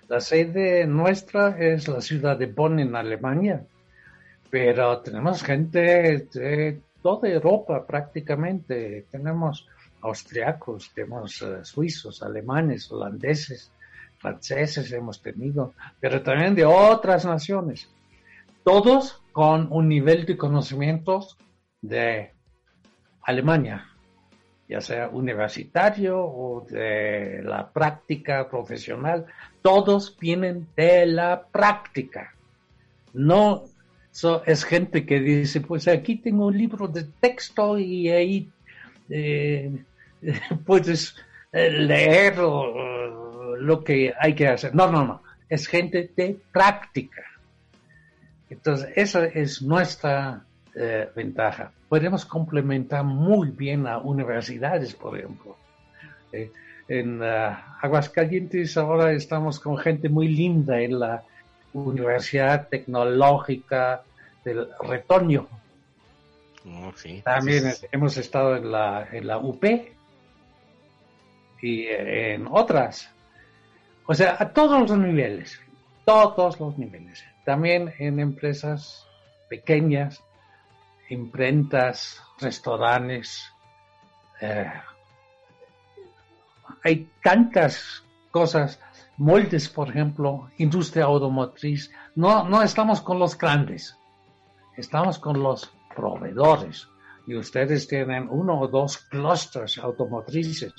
La 0.08 0.22
sede 0.22 0.88
nuestra 0.88 1.60
es 1.60 1.90
la 1.90 2.00
ciudad 2.00 2.38
de 2.38 2.46
Bonn 2.46 2.80
en 2.80 2.96
Alemania, 2.96 3.66
pero 4.50 5.00
tenemos 5.02 5.44
gente 5.44 6.28
de 6.34 6.82
toda 7.02 7.28
Europa 7.28 7.86
prácticamente. 7.86 9.06
Tenemos 9.12 9.68
austriacos, 10.02 10.92
tenemos 10.94 11.42
eh, 11.42 11.66
suizos, 11.66 12.24
alemanes, 12.24 12.90
holandeses, 12.90 13.70
franceses 14.20 14.92
hemos 14.92 15.22
tenido, 15.22 15.74
pero 16.00 16.22
también 16.22 16.56
de 16.56 16.66
otras 16.66 17.26
naciones. 17.26 17.90
Todos 18.64 19.22
con 19.32 19.68
un 19.72 19.88
nivel 19.88 20.26
de 20.26 20.38
conocimientos 20.38 21.38
de 21.82 22.34
Alemania, 23.24 23.88
ya 24.68 24.82
sea 24.82 25.10
universitario 25.10 26.20
o 26.20 26.66
de 26.70 27.42
la 27.44 27.72
práctica 27.72 28.50
profesional, 28.50 29.26
todos 29.62 30.18
vienen 30.20 30.68
de 30.76 31.06
la 31.06 31.48
práctica. 31.52 32.36
No 33.14 33.64
es 34.46 34.64
gente 34.64 35.06
que 35.06 35.20
dice, 35.20 35.62
pues 35.62 35.88
aquí 35.88 36.18
tengo 36.18 36.48
un 36.48 36.58
libro 36.58 36.88
de 36.88 37.04
texto 37.20 37.78
y 37.78 38.10
ahí 38.10 38.52
eh, 39.10 39.84
puedes 40.66 41.16
eh, 41.52 41.72
leer 41.72 42.36
lo 43.60 43.84
que 43.84 44.14
hay 44.20 44.36
que 44.36 44.48
hacer. 44.48 44.74
No, 44.76 44.92
no, 44.92 45.06
no. 45.06 45.24
Es 45.48 45.68
gente 45.68 46.12
de 46.16 46.38
práctica. 46.52 47.24
Entonces, 48.50 48.92
esa 48.96 49.26
es 49.26 49.62
nuestra 49.62 50.44
eh, 50.76 51.10
ventaja. 51.16 51.72
Podemos 51.88 52.26
complementar 52.26 53.04
muy 53.04 53.50
bien 53.50 53.88
a 53.88 53.98
universidades, 53.98 54.94
por 54.94 55.18
ejemplo. 55.18 55.58
Eh, 56.32 56.52
en 56.88 57.22
uh, 57.22 57.56
Aguascalientes 57.82 58.76
ahora 58.78 59.12
estamos 59.12 59.60
con 59.60 59.78
gente 59.78 60.10
muy 60.10 60.28
linda 60.28 60.80
en 60.82 61.00
la 61.00 61.24
Universidad 61.74 62.68
Tecnológica 62.68 64.02
del 64.44 64.68
Retoño. 64.82 65.48
Oh, 66.66 66.92
sí. 66.96 67.22
También 67.24 67.72
hemos 67.92 68.18
estado 68.18 68.56
en 68.56 68.72
la, 68.72 69.08
en 69.12 69.28
la 69.28 69.38
UP 69.38 69.64
y 71.62 71.86
en 71.88 72.48
otras. 72.50 73.12
O 74.12 74.16
sea, 74.16 74.38
a 74.40 74.52
todos 74.52 74.90
los 74.90 74.98
niveles, 74.98 75.62
todos 76.04 76.60
los 76.60 76.76
niveles. 76.80 77.24
También 77.46 77.94
en 78.00 78.20
empresas 78.20 79.08
pequeñas, 79.48 80.24
imprentas, 81.12 82.20
restaurantes. 82.40 83.54
Eh, 84.42 84.66
hay 86.84 87.08
tantas 87.22 88.04
cosas, 88.32 88.80
moldes, 89.18 89.70
por 89.70 89.90
ejemplo, 89.90 90.50
industria 90.58 91.06
automotriz. 91.06 91.92
No, 92.16 92.50
no 92.50 92.64
estamos 92.64 93.02
con 93.02 93.20
los 93.20 93.38
grandes, 93.38 93.96
estamos 94.76 95.20
con 95.20 95.40
los 95.40 95.72
proveedores. 95.96 96.90
Y 97.28 97.36
ustedes 97.36 97.88
tienen 97.88 98.28
uno 98.28 98.60
o 98.60 98.68
dos 98.68 98.98
clusters 98.98 99.78
automotrices. 99.78 100.74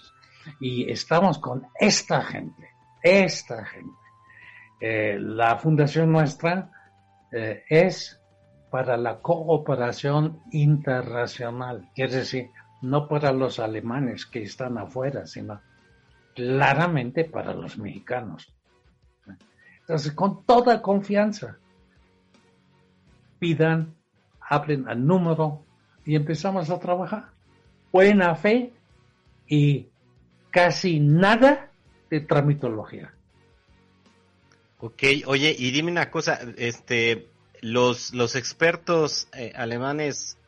Y 0.59 0.91
estamos 0.91 1.39
con 1.39 1.69
esta 1.79 2.23
gente, 2.23 2.70
esta 3.03 3.65
gente. 3.65 3.93
Eh, 4.81 5.19
la 5.21 5.57
fundación 5.57 6.11
nuestra 6.11 6.71
eh, 7.33 7.65
es 7.69 8.21
para 8.71 8.97
la 8.97 9.21
cooperación 9.21 10.41
internacional, 10.53 11.91
quiere 11.95 12.17
decir, 12.17 12.51
no 12.83 13.09
para 13.09 13.33
los 13.33 13.59
alemanes 13.59 14.25
que 14.27 14.43
están 14.43 14.79
afuera, 14.79 15.27
sino 15.27 15.61
claramente 16.35 17.25
para 17.25 17.53
los 17.53 17.77
mexicanos. 17.79 18.55
Entonces, 19.81 20.13
con 20.13 20.45
toda 20.45 20.81
confianza, 20.81 21.59
pidan, 23.39 23.95
hablen 24.41 24.89
al 24.89 25.05
número 25.05 25.65
y 26.05 26.15
empezamos 26.15 26.71
a 26.71 26.79
trabajar. 26.79 27.31
Buena 27.93 28.35
fe 28.37 28.73
y 29.49 29.89
casi 30.51 31.01
nada 31.01 31.70
de 32.11 32.21
tramitología. 32.21 33.13
Ok, 34.79 35.03
oye, 35.27 35.55
y 35.59 35.71
dime 35.71 35.91
una 35.91 36.11
cosa, 36.11 36.41
este, 36.57 37.29
los, 37.61 38.13
los 38.15 38.35
expertos 38.35 39.29
eh, 39.33 39.53
alemanes 39.55 40.39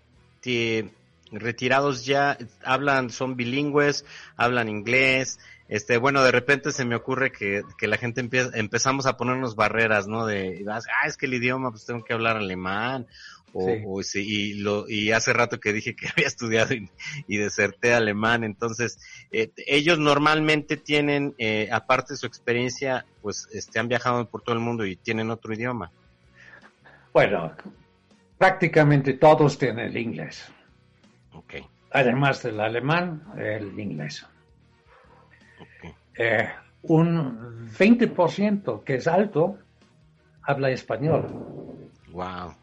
que 0.40 0.90
retirados 1.30 2.04
ya 2.04 2.36
hablan, 2.64 3.10
son 3.10 3.36
bilingües, 3.36 4.04
hablan 4.36 4.68
inglés, 4.68 5.38
este, 5.68 5.96
bueno, 5.96 6.22
de 6.22 6.32
repente 6.32 6.72
se 6.72 6.84
me 6.84 6.96
ocurre 6.96 7.32
que, 7.32 7.62
que 7.78 7.86
la 7.86 7.96
gente 7.96 8.20
empieza, 8.20 8.50
empezamos 8.54 9.06
a 9.06 9.16
ponernos 9.16 9.56
barreras, 9.56 10.06
¿no? 10.06 10.26
De, 10.26 10.64
ah, 10.68 11.06
es 11.06 11.16
que 11.16 11.26
el 11.26 11.34
idioma, 11.34 11.70
pues 11.70 11.86
tengo 11.86 12.04
que 12.04 12.12
hablar 12.12 12.36
alemán, 12.36 13.06
o, 13.52 14.00
y, 14.14 14.54
lo, 14.54 14.88
y 14.88 15.12
hace 15.12 15.32
rato 15.32 15.60
que 15.60 15.72
dije 15.72 15.94
que 15.94 16.08
había 16.12 16.26
estudiado 16.26 16.74
y, 16.74 16.88
y 17.26 17.36
deserté 17.36 17.94
alemán, 17.94 18.44
entonces 18.44 18.98
eh, 19.30 19.50
ellos 19.66 19.98
normalmente 19.98 20.76
tienen, 20.76 21.34
eh, 21.38 21.68
aparte 21.70 22.14
de 22.14 22.18
su 22.18 22.26
experiencia, 22.26 23.06
pues 23.20 23.48
este, 23.52 23.78
han 23.78 23.88
viajado 23.88 24.28
por 24.28 24.42
todo 24.42 24.54
el 24.54 24.60
mundo 24.60 24.84
y 24.86 24.96
tienen 24.96 25.30
otro 25.30 25.52
idioma. 25.52 25.90
Bueno, 27.12 27.52
prácticamente 28.38 29.14
todos 29.14 29.58
tienen 29.58 29.86
el 29.86 29.96
inglés. 29.96 30.50
Ok. 31.32 31.54
Además 31.90 32.42
del 32.42 32.58
alemán, 32.60 33.22
el 33.36 33.78
inglés. 33.78 34.26
ok. 35.60 35.94
Eh, 36.18 36.48
un 36.82 37.68
20% 37.70 38.82
que 38.82 38.94
es 38.96 39.06
alto 39.06 39.58
habla 40.42 40.70
español. 40.70 41.90
Wow. 42.10 42.54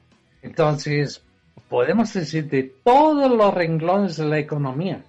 Entonces, 0.42 1.24
podemos 1.68 2.14
decir 2.14 2.50
de 2.50 2.64
todos 2.84 3.32
los 3.32 3.54
renglones 3.54 4.18
de 4.18 4.26
la 4.26 4.40
economía. 4.40 5.04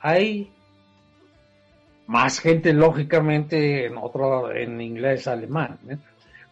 Hay 0.00 0.52
más 2.06 2.40
gente, 2.40 2.72
lógicamente, 2.72 3.86
en 3.86 3.98
otro, 3.98 4.52
en 4.52 4.80
inglés, 4.80 5.26
alemán, 5.26 5.78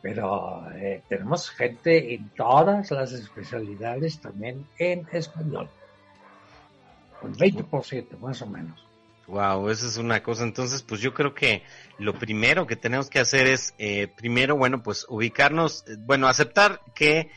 pero 0.03 0.71
eh, 0.75 1.03
tenemos 1.09 1.51
gente 1.51 2.15
en 2.15 2.29
todas 2.31 2.91
las 2.91 3.13
especialidades 3.13 4.21
también 4.21 4.67
en 4.79 5.07
español. 5.13 5.69
Un 7.23 7.35
20% 7.35 8.19
más 8.19 8.43
o 8.43 8.47
menos. 8.47 8.87
Wow, 9.27 9.71
eso 9.71 9.89
es 9.89 9.97
una 9.97 10.23
cosa. 10.23 10.45
Entonces, 10.45 10.83
pues 10.83 11.01
yo 11.01 11.13
creo 11.13 11.35
que 11.35 11.63
lo 11.99 12.15
primero 12.15 12.67
que 12.67 12.77
tenemos 12.77 13.11
que 13.11 13.19
hacer 13.19 13.47
es, 13.49 13.75
eh, 13.79 14.07
primero, 14.07 14.57
bueno, 14.57 14.83
pues 14.83 15.07
ubicarnos, 15.09 15.85
eh, 15.89 15.97
bueno, 15.99 16.29
aceptar 16.29 16.81
que 16.95 17.31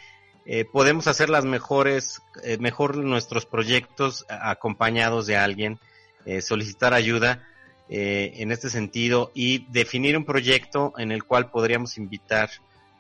eh, 0.52 0.66
podemos 0.66 1.06
hacer 1.06 1.30
las 1.30 1.46
mejores, 1.46 2.24
eh, 2.44 2.58
mejor 2.58 2.98
nuestros 2.98 3.46
proyectos 3.46 4.26
acompañados 4.30 5.28
de 5.28 5.38
alguien, 5.38 5.78
eh, 6.26 6.42
solicitar 6.42 6.96
ayuda 6.96 7.48
eh, 7.88 8.34
en 8.38 8.52
este 8.52 8.72
sentido 8.72 9.32
y 9.36 9.68
definir 9.72 10.18
un 10.18 10.26
proyecto 10.26 10.94
en 10.98 11.12
el 11.12 11.24
cual 11.24 11.52
podríamos 11.52 12.00
invitar 12.00 12.50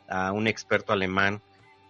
a 0.08 0.32
un 0.32 0.46
experto 0.46 0.94
alemán 0.94 1.42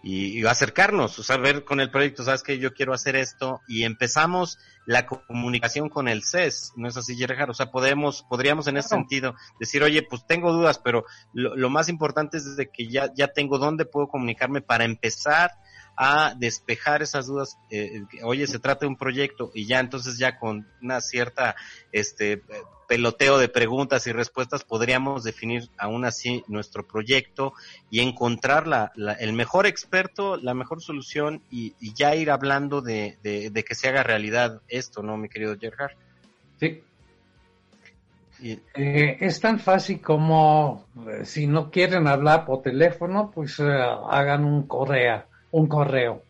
y, 0.02 0.40
y 0.40 0.46
acercarnos, 0.46 1.20
o 1.20 1.24
sea, 1.24 1.38
ver 1.38 1.66
con 1.66 1.80
el 1.80 1.92
proyecto, 1.92 2.24
sabes 2.24 2.44
que 2.44 2.58
yo 2.58 2.74
quiero 2.74 2.94
hacer 2.94 3.16
esto 3.16 3.62
y 3.68 3.84
empezamos 3.84 4.58
la 4.86 5.06
comunicación 5.06 5.90
con 5.90 6.08
el 6.08 6.24
CES, 6.24 6.74
¿no 6.76 6.88
es 6.88 6.98
así, 6.98 7.16
Gerhard? 7.16 7.50
O 7.50 7.54
sea, 7.54 7.72
podemos, 7.72 8.24
podríamos 8.30 8.68
en 8.68 8.78
ese 8.78 8.90
sentido 8.90 9.36
decir, 9.60 9.84
oye, 9.84 10.02
pues 10.02 10.26
tengo 10.26 10.54
dudas, 10.54 10.80
pero 10.80 11.06
lo, 11.34 11.56
lo 11.56 11.70
más 11.70 11.90
importante 11.90 12.38
es 12.38 12.56
de 12.56 12.70
que 12.72 12.88
ya, 12.88 13.12
ya 13.16 13.28
tengo 13.28 13.60
dónde 13.60 13.86
puedo 13.86 14.08
comunicarme 14.08 14.62
para 14.62 14.86
empezar 14.86 15.52
a 16.02 16.34
despejar 16.38 17.02
esas 17.02 17.28
dudas. 17.28 17.58
eh, 17.70 18.04
oye, 18.24 18.48
se 18.48 18.58
trata 18.58 18.82
de 18.86 18.88
un 18.88 18.96
proyecto 18.98 19.52
y 19.54 19.68
ya 19.68 19.82
entonces 19.82 20.18
ya 20.18 20.40
con 20.40 20.66
una 20.82 21.02
cierta 21.02 21.56
este 21.92 22.42
peloteo 22.88 23.38
de 23.38 23.50
preguntas 23.50 24.08
y 24.08 24.14
respuestas 24.14 24.64
podríamos 24.64 25.24
definir 25.26 25.64
aún 25.78 26.06
así 26.06 26.42
nuestro 26.48 26.88
proyecto 26.88 27.52
y 27.92 28.00
encontrar 28.00 28.66
la, 28.66 28.92
la- 28.96 29.14
el 29.14 29.34
mejor 29.34 29.68
experto, 29.68 30.38
la 30.38 30.54
mejor 30.54 30.82
solución 30.82 31.44
y, 31.52 31.76
y 31.82 31.94
ya 31.94 32.16
ir 32.16 32.32
hablando 32.32 32.82
de, 32.82 33.18
de, 33.22 33.50
de 33.50 33.64
que 33.64 33.76
se 33.76 33.90
haga 33.90 34.02
realidad 34.02 34.62
esto, 34.70 35.04
¿no, 35.04 35.18
mi 35.18 35.28
querido 35.28 35.56
Gerhard? 35.60 35.92
Sí. 36.60 36.82
Y, 38.42 38.54
Eh, 38.74 39.18
es 39.20 39.40
tan 39.42 39.60
fácil 39.60 40.02
como 40.02 40.88
eh, 41.10 41.26
si 41.26 41.46
no 41.46 41.70
quieren 41.70 42.08
hablar 42.08 42.46
por 42.46 42.62
teléfono, 42.62 43.32
pues 43.36 43.60
eh, 43.60 43.64
hagan 43.66 44.46
un 44.46 44.66
correo, 44.66 45.26
un 45.52 45.68
correo 45.68 46.24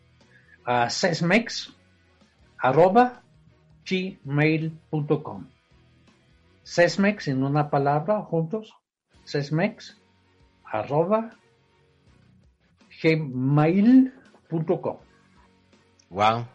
a 0.64 0.88
sesmex 0.90 1.74
arroba 2.58 3.22
gmail.com. 3.88 5.46
Sesmex 6.62 7.28
en 7.28 7.42
una 7.42 7.70
palabra 7.70 8.20
juntos, 8.22 8.74
sesmex 9.24 9.96
arroba 10.64 11.30
gmail.com. 13.02 14.16
Wow. 16.10 16.46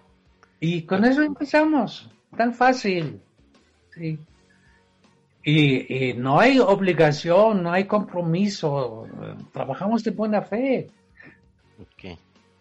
Y 0.60 0.84
con 0.84 1.06
eso 1.06 1.22
empezamos, 1.22 2.10
tan 2.38 2.54
fácil. 2.54 3.22
Sí. 3.94 4.20
Y, 5.44 6.10
y 6.10 6.14
no 6.14 6.40
hay 6.40 6.60
obligación, 6.60 7.64
no 7.64 7.72
hay 7.72 7.86
compromiso, 7.86 9.08
trabajamos 9.54 10.04
de 10.04 10.12
buena 10.12 10.42
fe. 10.42 10.90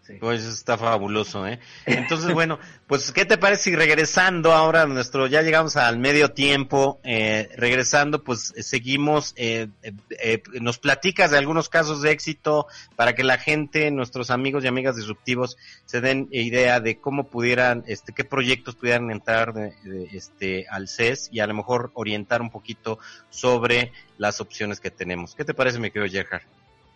Sí. 0.07 0.15
Pues 0.21 0.45
está 0.45 0.77
fabuloso, 0.77 1.47
¿eh? 1.47 1.59
Entonces, 1.87 2.35
bueno, 2.35 2.59
pues, 2.87 3.11
¿qué 3.13 3.25
te 3.25 3.39
parece 3.39 3.65
si 3.65 3.77
regresando 3.77 4.53
ahora 4.53 4.83
a 4.83 4.87
nuestro, 4.87 5.27
ya 5.27 5.41
llegamos 5.41 5.77
al 5.77 5.99
medio 5.99 6.33
tiempo, 6.33 7.01
eh, 7.05 7.49
regresando, 7.57 8.23
pues 8.23 8.53
seguimos, 8.59 9.33
eh, 9.37 9.69
eh, 9.83 9.93
eh, 10.23 10.43
nos 10.61 10.79
platicas 10.79 11.31
de 11.31 11.39
algunos 11.39 11.71
casos 11.71 12.03
de 12.03 12.11
éxito 12.11 12.67
para 12.97 13.15
que 13.15 13.25
la 13.25 13.39
gente, 13.39 13.91
nuestros 13.91 14.31
amigos 14.31 14.63
y 14.63 14.67
amigas 14.67 14.97
disruptivos, 14.97 15.57
se 15.87 16.03
den 16.03 16.29
idea 16.31 16.81
de 16.81 16.99
cómo 16.99 17.29
pudieran, 17.29 17.83
este, 17.87 18.13
qué 18.13 18.25
proyectos 18.25 18.75
pudieran 18.75 19.11
entrar 19.11 19.55
de, 19.55 19.73
de, 19.85 20.09
este, 20.13 20.67
al 20.69 20.89
CES 20.89 21.31
y 21.33 21.41
a 21.41 21.47
lo 21.47 21.55
mejor 21.55 21.91
orientar 21.95 22.43
un 22.43 22.51
poquito 22.51 22.99
sobre 23.31 23.93
las 24.19 24.43
opciones 24.43 24.81
que 24.81 24.91
tenemos. 24.91 25.35
¿Qué 25.35 25.47
te 25.47 25.55
parece, 25.55 25.79
mi 25.79 25.91
querido 25.91 26.13
Gerhard? 26.13 26.43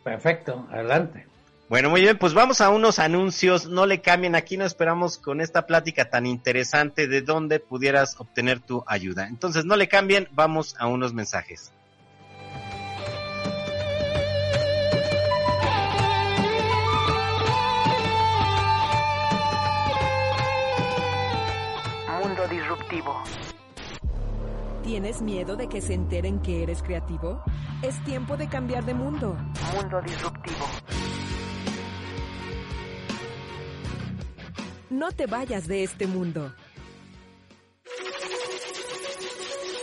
Perfecto, 0.05 0.69
adelante. 0.71 1.38
Bueno, 1.69 1.91
muy 1.91 2.01
bien, 2.01 2.17
pues 2.17 2.33
vamos 2.33 2.63
a 2.63 2.71
unos 2.71 2.99
anuncios, 2.99 3.69
no 3.69 3.85
le 3.85 4.01
cambien, 4.01 4.35
aquí 4.35 4.57
nos 4.57 4.69
esperamos 4.69 5.19
con 5.19 5.43
esta 5.43 5.67
plática 5.67 6.09
tan 6.09 6.25
interesante 6.25 7.07
de 7.09 7.21
dónde 7.21 7.61
pudieras 7.61 8.19
obtener 8.19 8.61
tu 8.61 8.83
ayuda. 8.87 9.29
Entonces, 9.29 9.67
no 9.67 9.77
le 9.77 9.87
cambien, 9.87 10.29
vamos 10.33 10.75
a 10.79 10.87
unos 10.87 11.13
mensajes. 11.13 11.71
Mundo 22.23 22.49
Disruptivo. 22.49 23.23
¿Tienes 24.83 25.21
miedo 25.21 25.55
de 25.55 25.69
que 25.69 25.83
se 25.83 25.93
enteren 25.93 26.41
que 26.41 26.63
eres 26.63 26.83
creativo? 26.83 27.43
Es 27.83 28.03
tiempo 28.05 28.39
de 28.39 28.49
cambiar 28.49 28.87
de 28.87 28.95
mundo. 28.95 29.37
Mundo 29.75 30.01
Disruptivo. 30.01 30.58
No 34.91 35.13
te 35.13 35.27
vayas 35.27 35.69
de 35.69 35.85
este 35.85 36.07
mundo. 36.07 36.55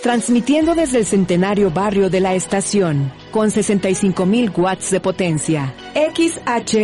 Transmitiendo 0.02 0.74
desde 0.74 0.98
el 1.00 1.06
centenario 1.06 1.70
barrio 1.72 2.10
de 2.10 2.22
la 2.22 2.34
estación, 2.34 3.12
con 3.32 3.50
65.000 3.50 4.58
watts 4.58 4.89
de 4.91 5.00
potencia. 5.00 5.74
XHRTA 5.94 6.84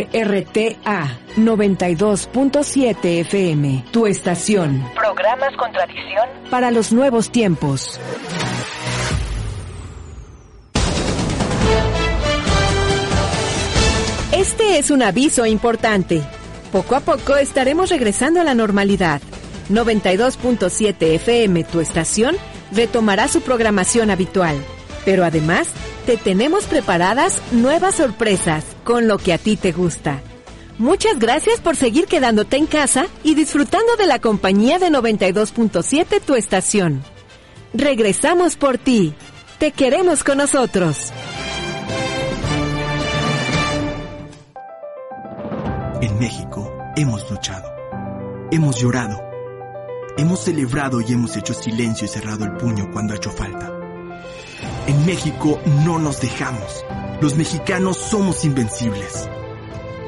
92.7 1.36 3.20
FM, 3.20 3.84
tu 3.90 4.06
estación. 4.06 4.84
Programas 4.94 5.56
con 5.56 5.72
tradición. 5.72 6.28
Para 6.50 6.70
los 6.70 6.92
nuevos 6.92 7.30
tiempos. 7.30 8.00
Este 14.32 14.78
es 14.78 14.90
un 14.90 15.02
aviso 15.02 15.44
importante. 15.46 16.22
Poco 16.72 16.96
a 16.96 17.00
poco 17.00 17.36
estaremos 17.36 17.90
regresando 17.90 18.40
a 18.40 18.44
la 18.44 18.54
normalidad. 18.54 19.20
92.7 19.68 20.96
FM, 21.16 21.64
tu 21.64 21.80
estación, 21.80 22.34
retomará 22.72 23.28
su 23.28 23.42
programación 23.42 24.10
habitual. 24.10 24.56
Pero 25.04 25.22
además, 25.22 25.68
te 26.06 26.16
tenemos 26.16 26.64
preparadas 26.64 27.42
nuevas 27.52 27.96
sorpresas 27.96 28.64
con 28.84 29.06
lo 29.06 29.18
que 29.18 29.34
a 29.34 29.38
ti 29.38 29.56
te 29.56 29.72
gusta. 29.72 30.22
Muchas 30.78 31.18
gracias 31.18 31.60
por 31.60 31.76
seguir 31.76 32.06
quedándote 32.06 32.56
en 32.56 32.66
casa 32.66 33.06
y 33.22 33.34
disfrutando 33.34 33.96
de 33.96 34.06
la 34.06 34.18
compañía 34.18 34.78
de 34.78 34.88
92.7 34.88 36.22
tu 36.22 36.34
estación. 36.36 37.02
Regresamos 37.74 38.56
por 38.56 38.78
ti. 38.78 39.12
Te 39.58 39.72
queremos 39.72 40.24
con 40.24 40.38
nosotros. 40.38 41.12
En 46.02 46.18
México 46.18 46.68
hemos 46.96 47.30
luchado, 47.30 47.72
hemos 48.50 48.74
llorado, 48.74 49.22
hemos 50.16 50.40
celebrado 50.40 51.00
y 51.00 51.12
hemos 51.12 51.36
hecho 51.36 51.54
silencio 51.54 52.06
y 52.06 52.08
cerrado 52.08 52.44
el 52.44 52.54
puño 52.54 52.90
cuando 52.90 53.14
ha 53.14 53.18
hecho 53.18 53.30
falta. 53.30 53.72
En 54.88 55.06
México 55.06 55.60
no 55.84 56.00
nos 56.00 56.20
dejamos. 56.20 56.84
Los 57.20 57.36
mexicanos 57.36 57.98
somos 57.98 58.44
invencibles. 58.44 59.30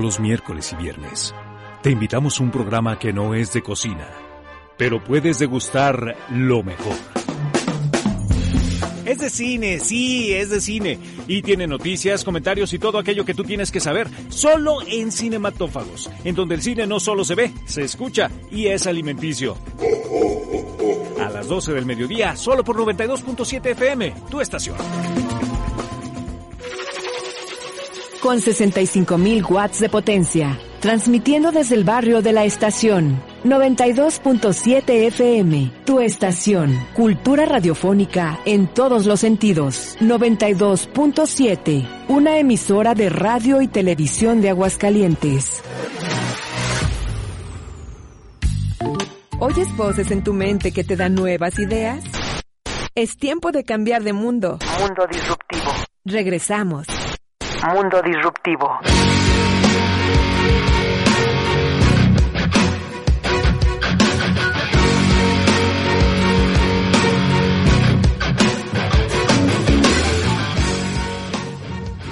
Los 0.00 0.18
miércoles 0.18 0.72
y 0.72 0.82
viernes 0.82 1.34
te 1.82 1.90
invitamos 1.90 2.40
a 2.40 2.42
un 2.42 2.50
programa 2.50 2.98
que 2.98 3.12
no 3.12 3.34
es 3.34 3.52
de 3.52 3.62
cocina, 3.62 4.08
pero 4.78 5.02
puedes 5.02 5.38
degustar 5.38 6.16
lo 6.30 6.62
mejor. 6.62 6.96
Es 9.04 9.18
de 9.18 9.30
cine, 9.30 9.78
sí, 9.80 10.32
es 10.32 10.50
de 10.50 10.60
cine. 10.60 10.98
Y 11.28 11.42
tiene 11.42 11.66
noticias, 11.66 12.24
comentarios 12.24 12.72
y 12.72 12.78
todo 12.78 12.98
aquello 12.98 13.24
que 13.24 13.34
tú 13.34 13.44
tienes 13.44 13.70
que 13.70 13.80
saber. 13.80 14.08
Solo 14.28 14.78
en 14.86 15.12
Cinematófagos, 15.12 16.10
en 16.24 16.34
donde 16.34 16.54
el 16.54 16.62
cine 16.62 16.86
no 16.86 16.98
solo 16.98 17.24
se 17.24 17.34
ve, 17.34 17.52
se 17.66 17.82
escucha 17.82 18.30
y 18.50 18.66
es 18.66 18.86
alimenticio. 18.86 19.56
A 21.20 21.28
las 21.30 21.46
12 21.48 21.72
del 21.74 21.86
mediodía, 21.86 22.34
solo 22.34 22.64
por 22.64 22.76
92.7 22.76 23.66
FM, 23.66 24.14
tu 24.30 24.40
estación. 24.40 24.76
Con 28.22 28.38
65.000 28.38 29.50
watts 29.50 29.80
de 29.80 29.88
potencia. 29.88 30.56
Transmitiendo 30.78 31.50
desde 31.50 31.74
el 31.74 31.82
barrio 31.82 32.22
de 32.22 32.32
la 32.32 32.44
estación. 32.44 33.20
92.7 33.42 35.08
FM. 35.08 35.72
Tu 35.84 35.98
estación. 35.98 36.86
Cultura 36.94 37.46
radiofónica 37.46 38.38
en 38.44 38.68
todos 38.68 39.06
los 39.06 39.18
sentidos. 39.18 39.96
92.7. 39.98 42.06
Una 42.06 42.38
emisora 42.38 42.94
de 42.94 43.08
radio 43.08 43.60
y 43.60 43.66
televisión 43.66 44.40
de 44.40 44.50
Aguascalientes. 44.50 45.60
¿Oyes 49.40 49.76
voces 49.76 50.12
en 50.12 50.22
tu 50.22 50.32
mente 50.32 50.70
que 50.70 50.84
te 50.84 50.94
dan 50.94 51.16
nuevas 51.16 51.58
ideas? 51.58 52.04
Es 52.94 53.16
tiempo 53.16 53.50
de 53.50 53.64
cambiar 53.64 54.04
de 54.04 54.12
mundo. 54.12 54.60
Mundo 54.78 55.08
Disruptivo. 55.10 55.72
Regresamos. 56.04 56.86
Mundo 57.62 58.02
Disruptivo. 58.02 58.80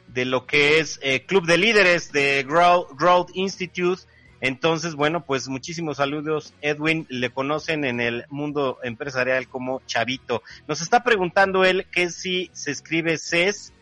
de 0.09 0.27
lo 0.27 0.45
que 0.45 0.79
es 0.79 1.01
eh, 1.03 1.25
Club 1.25 1.47
de 1.47 1.57
Líderes 1.57 2.13
de 2.13 2.45
Growth, 2.47 2.89
Growth 2.99 3.31
Institute. 3.33 4.03
Entonces, 4.43 4.97
bueno, 4.97 5.25
pues 5.25 5.49
muchísimos 5.49 5.97
saludos. 5.97 6.53
Edwin 6.61 7.07
le 7.09 7.31
conocen 7.31 7.87
en 7.87 7.99
el 7.99 8.27
mundo 8.29 8.81
empresarial 8.83 9.49
como 9.49 9.81
Chavito. 9.87 10.43
Nos 10.69 10.83
está 10.83 11.03
preguntando 11.03 11.65
él 11.65 11.87
que 11.91 12.11
si 12.11 12.51
se 12.53 12.71
escribe 12.71 13.17
CES 13.17 13.73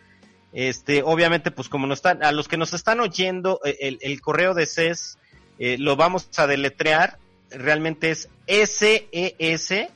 este, 0.52 1.02
obviamente, 1.02 1.50
pues 1.50 1.68
como 1.68 1.86
nos 1.86 1.98
están, 1.98 2.24
a 2.24 2.32
los 2.32 2.48
que 2.48 2.56
nos 2.56 2.72
están 2.72 3.00
oyendo, 3.00 3.60
eh, 3.64 3.76
el, 3.80 3.98
el 4.00 4.20
correo 4.20 4.54
de 4.54 4.66
CES 4.66 5.18
eh, 5.58 5.76
lo 5.78 5.96
vamos 5.96 6.28
a 6.36 6.46
deletrear, 6.46 7.18
realmente 7.50 8.10
es 8.10 8.28
S-E-S, 8.46 9.90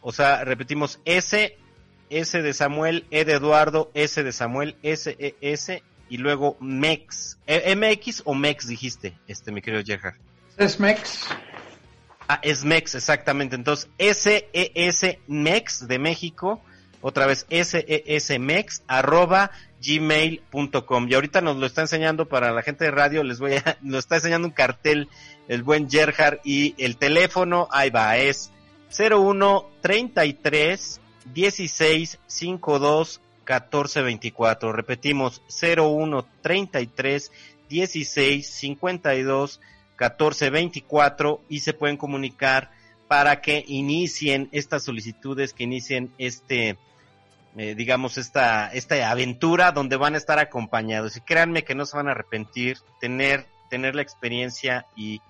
o 0.00 0.12
sea, 0.12 0.44
repetimos 0.44 1.00
S, 1.04 1.56
S 2.10 2.42
de 2.42 2.52
Samuel, 2.52 3.06
E 3.10 3.24
de 3.24 3.32
Eduardo, 3.34 3.90
S 3.94 4.22
de 4.22 4.32
Samuel, 4.32 4.76
S-E-S, 4.82 5.82
y 6.08 6.18
luego 6.18 6.58
MEX, 6.60 7.38
E- 7.46 7.74
MX 7.74 8.22
o 8.26 8.34
MEX 8.34 8.68
dijiste, 8.68 9.14
este, 9.26 9.50
mi 9.50 9.62
querido 9.62 9.82
Gerhard. 9.84 10.16
Es 10.58 10.78
MEX. 10.78 11.26
Ah, 12.28 12.38
es 12.42 12.64
MEX, 12.64 12.94
exactamente. 12.94 13.56
Entonces, 13.56 13.88
S-E-S 13.96 15.20
MEX 15.26 15.88
de 15.88 15.98
México, 15.98 16.62
otra 17.02 17.26
vez 17.26 17.46
S-E-S-MEX, 17.50 18.82
arroba 18.86 19.50
gmail.com. 19.84 21.08
Y 21.08 21.14
ahorita 21.14 21.40
nos 21.40 21.56
lo 21.56 21.66
está 21.66 21.82
enseñando 21.82 22.28
para 22.28 22.52
la 22.52 22.62
gente 22.62 22.84
de 22.84 22.90
radio, 22.92 23.22
les 23.24 23.38
voy 23.38 23.54
a, 23.54 23.76
nos 23.82 23.98
está 24.00 24.16
enseñando 24.16 24.48
un 24.48 24.54
cartel 24.54 25.08
el 25.48 25.62
buen 25.62 25.90
Gerhard 25.90 26.38
y 26.44 26.74
el 26.82 26.96
teléfono, 26.96 27.68
ahí 27.70 27.90
va, 27.90 28.16
es 28.16 28.50
01 28.96 29.68
33 29.80 31.00
16 31.34 32.18
52 32.26 33.20
14 33.44 34.02
24. 34.02 34.72
Repetimos, 34.72 35.42
01 35.60 36.26
33 36.42 37.32
16 37.68 38.46
52 38.46 39.60
14 39.96 40.50
24 40.50 41.40
y 41.48 41.60
se 41.60 41.74
pueden 41.74 41.96
comunicar 41.96 42.70
para 43.08 43.40
que 43.40 43.64
inicien 43.66 44.48
estas 44.52 44.84
solicitudes, 44.84 45.52
que 45.52 45.64
inicien 45.64 46.12
este, 46.18 46.78
eh, 47.56 47.74
digamos, 47.74 48.18
esta, 48.18 48.68
esta 48.72 49.10
aventura 49.10 49.72
donde 49.72 49.96
van 49.96 50.14
a 50.14 50.18
estar 50.18 50.38
acompañados. 50.38 51.16
Y 51.16 51.20
créanme 51.20 51.64
que 51.64 51.74
no 51.74 51.84
se 51.86 51.96
van 51.96 52.08
a 52.08 52.12
arrepentir, 52.12 52.78
tener, 53.00 53.46
tener 53.70 53.94
la 53.94 54.02
experiencia 54.02 54.86
y 54.96 55.20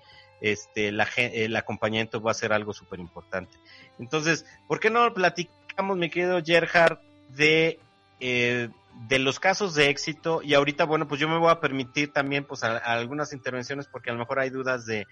este, 0.41 0.91
la, 0.91 1.07
el 1.17 1.55
acompañamiento 1.55 2.21
va 2.21 2.31
a 2.31 2.35
ser 2.35 2.53
algo 2.53 2.73
súper 2.73 2.99
importante. 2.99 3.57
Entonces, 3.99 4.45
¿por 4.67 4.79
qué 4.79 4.89
no 4.89 5.13
platicamos, 5.13 5.97
mi 5.97 6.09
querido 6.09 6.41
Gerhard, 6.43 6.99
de, 7.29 7.79
eh, 8.19 8.69
de 9.07 9.19
los 9.19 9.39
casos 9.39 9.73
de 9.75 9.89
éxito? 9.89 10.41
Y 10.43 10.53
ahorita, 10.53 10.83
bueno, 10.85 11.07
pues 11.07 11.21
yo 11.21 11.29
me 11.29 11.37
voy 11.37 11.51
a 11.51 11.59
permitir 11.59 12.11
también, 12.11 12.43
pues, 12.45 12.63
a- 12.63 12.77
algunas 12.77 13.31
intervenciones 13.33 13.87
porque 13.87 14.09
a 14.09 14.13
lo 14.13 14.19
mejor 14.19 14.39
hay 14.39 14.49
dudas 14.49 14.85
de, 14.85 15.05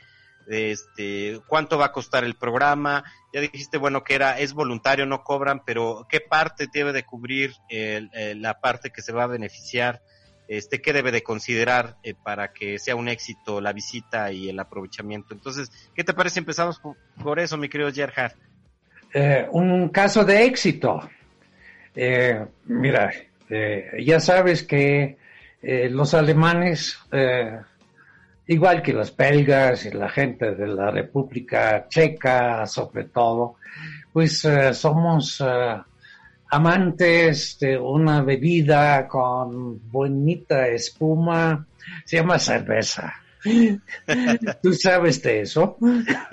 este, 0.47 1.39
cuánto 1.47 1.77
va 1.77 1.87
a 1.87 1.91
costar 1.91 2.23
el 2.23 2.35
programa. 2.35 3.03
Ya 3.33 3.41
dijiste, 3.41 3.77
bueno, 3.77 4.03
que 4.03 4.15
era, 4.15 4.39
es 4.39 4.53
voluntario, 4.53 5.05
no 5.05 5.23
cobran, 5.23 5.63
pero 5.65 6.05
qué 6.09 6.19
parte 6.19 6.67
debe 6.71 6.93
de 6.93 7.03
cubrir 7.03 7.53
la 7.69 8.59
parte 8.59 8.91
que 8.91 9.01
se 9.01 9.13
va 9.13 9.23
a 9.23 9.27
beneficiar, 9.27 10.01
este, 10.47 10.81
qué 10.81 10.91
debe 10.91 11.11
de 11.11 11.23
considerar 11.23 11.95
eh, 12.03 12.13
para 12.13 12.51
que 12.51 12.77
sea 12.77 12.97
un 12.97 13.07
éxito 13.07 13.61
la 13.61 13.71
visita 13.71 14.33
y 14.33 14.49
el 14.49 14.59
aprovechamiento. 14.59 15.33
Entonces, 15.33 15.71
¿qué 15.95 16.03
te 16.03 16.13
parece? 16.13 16.39
Empezamos 16.39 16.81
por, 17.23 17.39
eso, 17.39 17.57
mi 17.57 17.69
querido 17.69 17.89
Gerhard. 17.89 18.33
Eh, 19.13 19.47
un 19.51 19.87
caso 19.89 20.25
de 20.25 20.43
éxito. 20.43 21.09
Eh, 21.95 22.45
mira, 22.65 23.11
eh, 23.49 23.91
ya 24.05 24.19
sabes 24.19 24.63
que 24.63 25.17
eh, 25.61 25.89
los 25.89 26.13
alemanes, 26.13 26.99
igual 28.51 28.81
que 28.81 28.93
los 28.93 29.15
belgas 29.15 29.85
y 29.85 29.91
la 29.91 30.09
gente 30.09 30.53
de 30.55 30.67
la 30.67 30.91
República 30.91 31.87
Checa, 31.87 32.65
sobre 32.67 33.05
todo, 33.05 33.55
pues 34.11 34.43
eh, 34.45 34.73
somos 34.73 35.41
eh, 35.41 35.77
amantes 36.49 37.57
de 37.59 37.77
una 37.77 38.21
bebida 38.21 39.07
con 39.07 39.89
bonita 39.89 40.67
espuma, 40.67 41.65
se 42.05 42.17
llama 42.17 42.37
cerveza. 42.37 43.13
¿Tú 44.61 44.73
sabes 44.73 45.23
de 45.23 45.41
eso? 45.41 45.77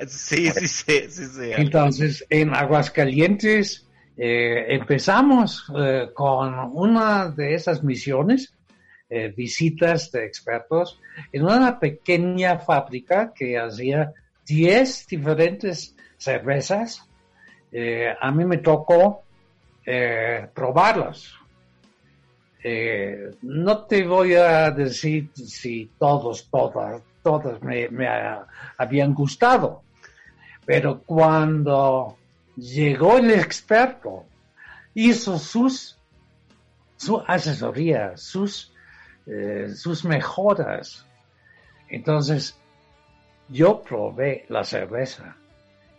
Sí, 0.06 0.50
sí, 0.50 0.68
sí, 0.68 1.00
sí, 1.08 1.24
sí. 1.24 1.50
Entonces, 1.56 2.26
en 2.28 2.54
Aguascalientes 2.54 3.86
eh, 4.16 4.66
empezamos 4.74 5.64
eh, 5.78 6.08
con 6.12 6.52
una 6.74 7.30
de 7.30 7.54
esas 7.54 7.84
misiones, 7.84 8.52
eh, 9.10 9.32
visitas 9.36 10.10
de 10.12 10.24
expertos, 10.26 11.00
en 11.32 11.44
una 11.44 11.78
pequeña 11.78 12.58
fábrica 12.58 13.32
que 13.34 13.58
hacía 13.58 14.12
10 14.46 15.06
diferentes 15.06 15.94
cervezas. 16.16 17.04
Eh, 17.72 18.14
a 18.20 18.30
mí 18.30 18.44
me 18.44 18.58
tocó 18.58 19.22
eh, 19.86 20.46
probarlas. 20.54 21.32
No 23.42 23.84
te 23.86 24.04
voy 24.06 24.34
a 24.34 24.70
decir 24.70 25.30
si 25.34 25.90
todos, 25.98 26.48
todas, 26.50 27.00
todas 27.22 27.62
me, 27.62 27.88
me 27.88 28.06
ha- 28.06 28.46
habían 28.76 29.14
gustado, 29.14 29.82
pero 30.66 31.00
cuando 31.02 32.16
llegó 32.56 33.16
el 33.16 33.30
experto, 33.30 34.26
hizo 34.94 35.38
sus, 35.38 35.96
su 36.96 37.22
asesoría, 37.26 38.16
sus, 38.16 38.74
eh, 39.28 39.68
sus 39.74 40.04
mejoras. 40.04 41.04
Entonces, 41.88 42.58
yo 43.48 43.82
probé 43.82 44.46
la 44.48 44.64
cerveza 44.64 45.36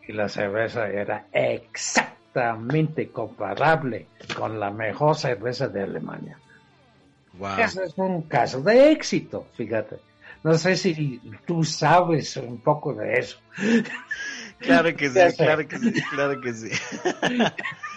y 0.07 0.13
la 0.13 0.29
cerveza 0.29 0.87
era 0.87 1.27
exactamente 1.31 3.09
comparable 3.09 4.07
con 4.35 4.59
la 4.59 4.71
mejor 4.71 5.15
cerveza 5.15 5.67
de 5.67 5.83
Alemania. 5.83 6.37
Wow. 7.33 7.59
Ese 7.59 7.83
es 7.85 7.93
un 7.97 8.23
caso 8.23 8.61
de 8.61 8.91
éxito, 8.91 9.47
fíjate. 9.53 9.97
No 10.43 10.53
sé 10.55 10.75
si 10.75 11.21
tú 11.45 11.63
sabes 11.63 12.37
un 12.37 12.59
poco 12.61 12.93
de 12.93 13.19
eso. 13.19 13.37
Claro 14.59 14.95
que 14.95 15.09
sí, 15.09 15.19
claro 15.37 15.67
que 15.67 15.77
sí, 15.77 15.93
claro 16.09 16.41
que 16.41 16.53
sí. 16.53 16.69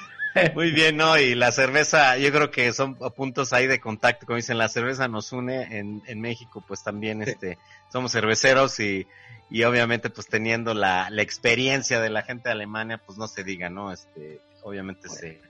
Muy 0.55 0.71
bien, 0.73 0.97
¿no? 0.97 1.19
Y 1.19 1.35
la 1.35 1.53
cerveza, 1.53 2.17
yo 2.17 2.33
creo 2.33 2.51
que 2.51 2.73
son 2.73 2.97
puntos 2.97 3.53
ahí 3.53 3.67
de 3.67 3.81
contacto, 3.81 4.27
como 4.27 4.37
dicen, 4.37 4.59
la 4.59 4.69
cerveza 4.69 5.09
nos 5.09 5.33
une 5.33 5.79
en, 5.79 6.03
en 6.07 6.21
México, 6.21 6.65
pues 6.67 6.83
también 6.83 7.23
este, 7.23 7.59
somos 7.91 8.13
cerveceros 8.13 8.79
y, 8.81 9.07
y 9.51 9.65
obviamente 9.65 10.11
pues 10.11 10.29
teniendo 10.29 10.75
la, 10.75 11.11
la 11.11 11.23
experiencia 11.23 12.01
de 12.01 12.11
la 12.11 12.23
gente 12.23 12.49
de 12.49 12.53
Alemania, 12.53 13.01
pues 13.05 13.19
no 13.19 13.27
se 13.29 13.45
diga, 13.45 13.69
¿no? 13.69 13.93
Este, 13.93 14.41
obviamente 14.63 15.09
se, 15.09 15.41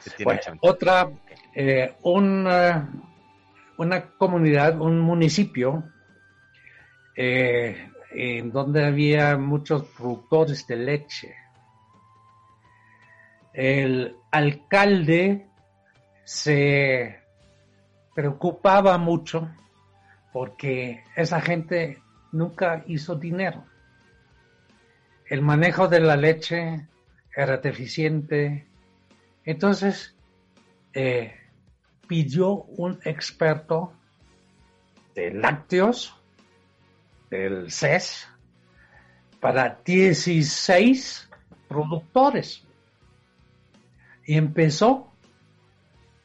se 0.00 0.10
tiene 0.10 0.24
Bueno, 0.24 0.40
mucha 0.54 0.58
otra, 0.60 1.10
eh, 1.54 1.94
una, 2.02 2.90
una 3.78 4.10
comunidad, 4.16 4.80
un 4.80 4.98
municipio, 4.98 5.84
eh, 7.16 7.88
en 8.10 8.50
donde 8.50 8.84
había 8.84 9.36
muchos 9.36 9.84
productores 9.96 10.66
de 10.66 10.76
leche. 10.76 11.34
El 13.52 14.16
alcalde 14.30 15.46
se 16.24 17.20
preocupaba 18.14 18.96
mucho 18.98 19.50
porque 20.32 21.04
esa 21.16 21.40
gente 21.40 22.02
nunca 22.32 22.82
hizo 22.86 23.16
dinero. 23.16 23.64
El 25.26 25.42
manejo 25.42 25.88
de 25.88 26.00
la 26.00 26.16
leche 26.16 26.86
era 27.34 27.58
deficiente. 27.58 28.66
Entonces, 29.44 30.14
eh, 30.94 31.34
pidió 32.06 32.52
un 32.52 32.98
experto 33.04 33.92
de 35.14 35.32
lácteos 35.32 36.16
del 37.30 37.70
CES 37.70 38.28
para 39.40 39.80
16 39.84 41.28
productores. 41.68 42.66
Y 44.26 44.36
empezó 44.36 45.08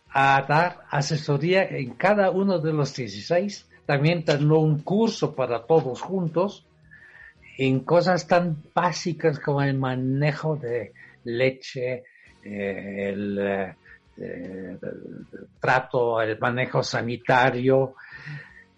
a 0.10 0.46
dar 0.48 0.84
asesoría 0.90 1.64
en 1.66 1.94
cada 1.96 2.32
uno 2.32 2.60
de 2.60 2.74
los 2.74 2.96
16. 2.96 3.68
También 3.86 4.24
dando 4.26 4.60
un 4.60 4.80
curso 4.80 5.34
para 5.36 5.66
todos 5.66 6.02
juntos 6.02 6.66
en 7.58 7.80
cosas 7.82 8.28
tan 8.28 8.58
básicas 8.74 9.40
como 9.40 9.62
el 9.62 9.78
manejo 9.78 10.56
de 10.58 10.94
leche, 11.24 12.04
eh, 12.44 13.10
el, 13.10 13.40
eh, 13.40 13.76
el 14.18 14.80
trato, 15.60 16.22
el 16.22 16.38
manejo 16.40 16.84
sanitario. 16.84 17.96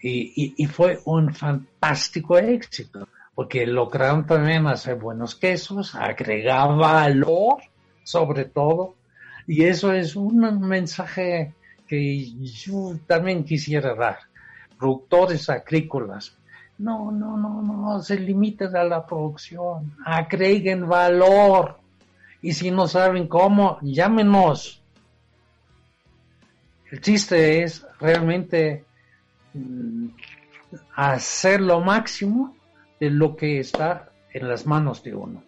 Y, 0.01 0.53
y- 0.57 0.65
fue 0.67 0.97
un 1.05 1.33
fantástico 1.33 2.37
éxito, 2.37 3.05
porque 3.35 3.65
lograron 3.65 4.25
también 4.25 4.65
hacer 4.67 4.95
buenos 4.95 5.35
quesos, 5.35 5.93
agregar 5.93 6.73
valor 6.77 7.57
sobre 8.03 8.45
todo, 8.45 8.95
y 9.49 9.65
eso 9.65 9.91
es 9.91 10.15
un 10.15 10.59
mensaje 10.59 11.55
que 11.87 12.31
yo 12.39 12.95
también 13.07 13.43
quisiera 13.43 13.95
dar. 13.95 14.19
Productores 14.77 15.49
agrícolas, 15.49 16.37
no, 16.77 17.11
no, 17.11 17.35
no, 17.35 17.63
no 17.63 17.99
se 17.99 18.19
limiten 18.19 18.75
a 18.75 18.83
la 18.83 19.03
producción, 19.07 19.95
agreguen 20.05 20.87
valor. 20.87 21.79
Y 22.43 22.53
si 22.53 22.69
no 22.69 22.87
saben 22.87 23.27
cómo, 23.27 23.79
llámenos. 23.81 24.83
El 26.91 27.01
chiste 27.01 27.63
es 27.63 27.83
realmente 27.99 28.85
mm, 29.55 30.09
hacer 30.95 31.59
lo 31.59 31.81
máximo 31.81 32.55
de 32.99 33.09
lo 33.09 33.35
que 33.35 33.59
está 33.59 34.11
en 34.31 34.47
las 34.47 34.67
manos 34.67 35.01
de 35.01 35.15
uno. 35.15 35.43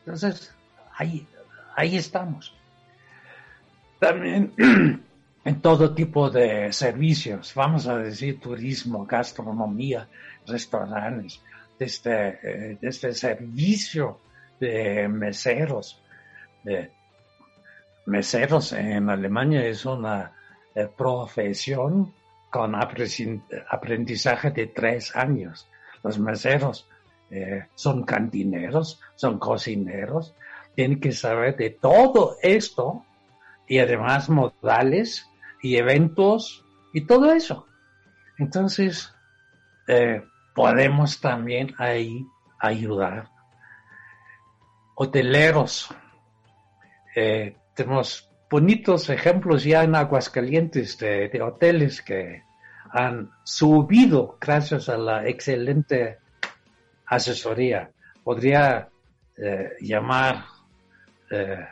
Entonces, 0.00 0.52
ahí, 0.96 1.24
ahí 1.76 1.96
estamos. 1.96 2.53
También 4.04 4.52
en 5.46 5.60
todo 5.62 5.94
tipo 5.94 6.28
de 6.28 6.70
servicios, 6.74 7.54
vamos 7.54 7.86
a 7.86 7.96
decir 7.96 8.38
turismo, 8.38 9.06
gastronomía, 9.06 10.06
restaurantes, 10.46 11.40
desde, 11.78 12.38
eh, 12.42 12.78
desde 12.78 13.14
servicio 13.14 14.20
de 14.60 15.08
meseros. 15.08 16.02
De 16.62 16.90
meseros 18.04 18.74
en 18.74 19.08
Alemania 19.08 19.64
es 19.64 19.86
una 19.86 20.32
eh, 20.74 20.86
profesión 20.94 22.12
con 22.50 22.74
aprendizaje 22.74 24.50
de 24.50 24.66
tres 24.66 25.16
años. 25.16 25.66
Los 26.02 26.18
meseros 26.18 26.86
eh, 27.30 27.68
son 27.74 28.04
cantineros, 28.04 29.00
son 29.14 29.38
cocineros, 29.38 30.34
tienen 30.74 31.00
que 31.00 31.12
saber 31.12 31.56
de 31.56 31.70
todo 31.70 32.36
esto 32.42 33.06
y 33.68 33.78
además 33.78 34.28
modales 34.28 35.28
y 35.62 35.76
eventos 35.76 36.64
y 36.92 37.02
todo 37.02 37.32
eso. 37.32 37.66
Entonces, 38.38 39.14
eh, 39.86 40.22
podemos 40.54 41.20
también 41.20 41.74
ahí 41.78 42.26
ayudar. 42.58 43.28
Hoteleros. 44.94 45.88
Eh, 47.16 47.56
tenemos 47.74 48.30
bonitos 48.50 49.08
ejemplos 49.10 49.64
ya 49.64 49.82
en 49.82 49.94
Aguascalientes 49.94 50.98
de, 50.98 51.28
de 51.28 51.42
hoteles 51.42 52.02
que 52.02 52.42
han 52.90 53.30
subido 53.42 54.38
gracias 54.40 54.88
a 54.88 54.96
la 54.96 55.26
excelente 55.26 56.18
asesoría. 57.06 57.90
Podría 58.22 58.88
eh, 59.36 59.72
llamar 59.80 60.44
eh, 61.30 61.66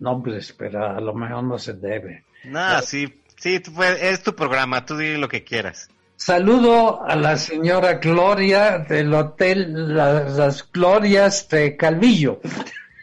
nombres, 0.00 0.54
pero 0.56 0.84
a 0.84 1.00
lo 1.00 1.14
mejor 1.14 1.44
no 1.44 1.58
se 1.58 1.74
debe. 1.74 2.24
No, 2.44 2.80
sí, 2.82 3.22
sí, 3.36 3.60
puedes- 3.60 4.02
es 4.02 4.22
tu 4.22 4.34
programa, 4.34 4.84
tú 4.84 4.96
di 4.96 5.16
lo 5.16 5.28
que 5.28 5.44
quieras. 5.44 5.88
Saludo 6.16 7.04
a 7.04 7.14
la 7.14 7.36
señora 7.36 7.94
Gloria 7.94 8.78
del 8.78 9.12
Hotel 9.14 9.94
La- 9.96 10.24
Las 10.24 10.70
Glorias 10.72 11.48
de 11.48 11.76
Calvillo. 11.76 12.40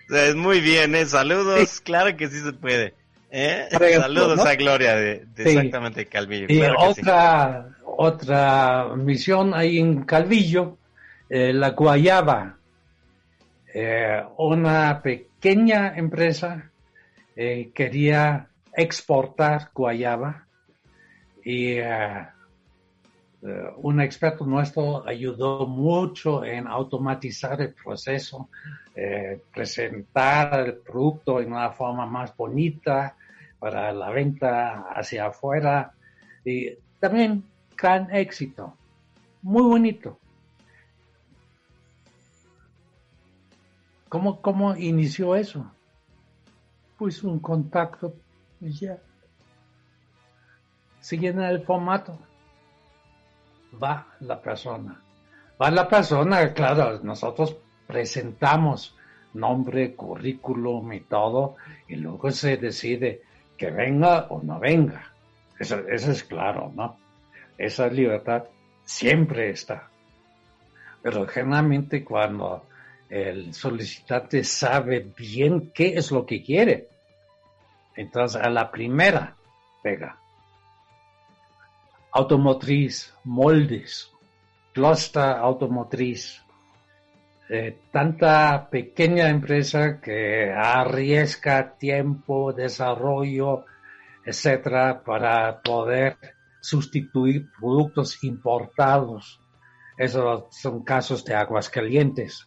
Es 0.10 0.36
muy 0.36 0.60
bien, 0.60 0.94
¿eh? 0.96 1.06
Saludos, 1.06 1.80
claro 1.82 2.16
que 2.18 2.28
sí 2.28 2.40
se 2.42 2.54
puede. 2.54 2.94
¿eh? 3.32 3.68
Ejemplo, 3.72 4.02
Saludos 4.02 4.38
¿no? 4.38 4.44
a 4.44 4.56
Gloria 4.56 4.96
de, 4.96 5.26
de 5.36 5.44
Sí. 5.44 5.50
exactamente 5.50 6.06
Calvillo. 6.06 6.46
Y 6.50 6.58
claro 6.60 6.94
sí. 6.94 7.02
otra, 7.02 7.68
otra 7.86 8.88
misión 8.98 9.54
ahí 9.54 9.80
en 9.80 10.04
Calvillo, 10.04 10.78
eh, 11.30 11.52
la 11.54 11.70
Guayaba, 11.72 12.58
eh, 13.74 14.24
una 14.38 15.02
pequeña 15.02 15.94
empresa 15.96 16.70
eh, 17.36 17.72
quería 17.74 18.48
exportar 18.74 19.70
guayaba 19.74 20.48
y 21.44 21.74
eh, 21.74 22.28
eh, 23.42 23.70
un 23.78 24.00
experto 24.00 24.46
nuestro 24.46 25.06
ayudó 25.06 25.68
mucho 25.68 26.46
en 26.46 26.68
automatizar 26.68 27.60
el 27.62 27.74
proceso, 27.74 28.50
presentar 29.54 30.68
el 30.68 30.78
producto 30.78 31.42
en 31.42 31.52
una 31.52 31.72
forma 31.72 32.06
más 32.06 32.36
bonita 32.36 33.18
para 33.60 33.92
la 33.92 34.10
venta 34.10 34.86
hacia 34.96 35.26
afuera 35.26 35.92
y 36.46 36.70
también 37.02 37.44
gran 37.76 38.16
éxito, 38.16 38.74
muy 39.42 39.64
bonito. 39.64 40.18
¿Cómo, 44.08 44.42
cómo 44.42 44.78
inició 44.78 45.36
eso? 45.36 45.75
Pues 47.06 47.24
un 47.24 47.38
contacto 47.38 48.16
y 48.60 48.72
ya. 48.72 48.98
Siguiendo 51.00 51.46
el 51.46 51.62
formato. 51.62 52.18
Va 53.80 54.08
la 54.22 54.42
persona. 54.42 55.00
Va 55.62 55.70
la 55.70 55.88
persona, 55.88 56.52
claro, 56.52 57.00
nosotros 57.04 57.58
presentamos 57.86 58.98
nombre, 59.36 59.94
currículum 59.94 60.94
y 60.94 61.02
todo, 61.02 61.58
y 61.88 61.98
luego 61.98 62.32
se 62.32 62.58
decide 62.58 63.22
que 63.56 63.70
venga 63.70 64.26
o 64.32 64.42
no 64.42 64.60
venga. 64.60 65.14
Eso, 65.60 65.88
eso 65.88 66.10
es 66.10 66.24
claro, 66.24 66.72
¿no? 66.76 66.98
Esa 67.56 67.86
libertad 67.86 68.46
siempre 68.84 69.52
está. 69.52 69.90
Pero 71.04 71.28
generalmente 71.28 72.04
cuando 72.04 72.66
el 73.12 73.54
solicitante 73.54 74.44
sabe 74.44 75.06
bien 75.16 75.72
qué 75.72 75.94
es 75.94 76.10
lo 76.10 76.26
que 76.26 76.42
quiere, 76.42 76.95
entonces 77.96 78.42
a 78.42 78.50
la 78.50 78.72
primera 78.72 79.36
pega. 79.82 80.18
Automotriz, 82.12 83.14
moldes, 83.24 84.12
cluster 84.74 85.24
automotriz, 85.24 86.46
eh, 87.50 87.78
tanta 87.92 88.70
pequeña 88.70 89.30
empresa 89.30 90.02
que 90.02 90.52
arriesga 90.52 91.78
tiempo, 91.78 92.54
desarrollo, 92.54 93.66
etcétera, 94.26 95.04
para 95.04 95.62
poder 95.62 96.18
sustituir 96.60 97.52
productos 97.60 98.24
importados. 98.24 99.40
Esos 99.98 100.46
son 100.50 100.84
casos 100.84 101.24
de 101.24 101.36
aguas 101.36 101.70
calientes. 101.70 102.46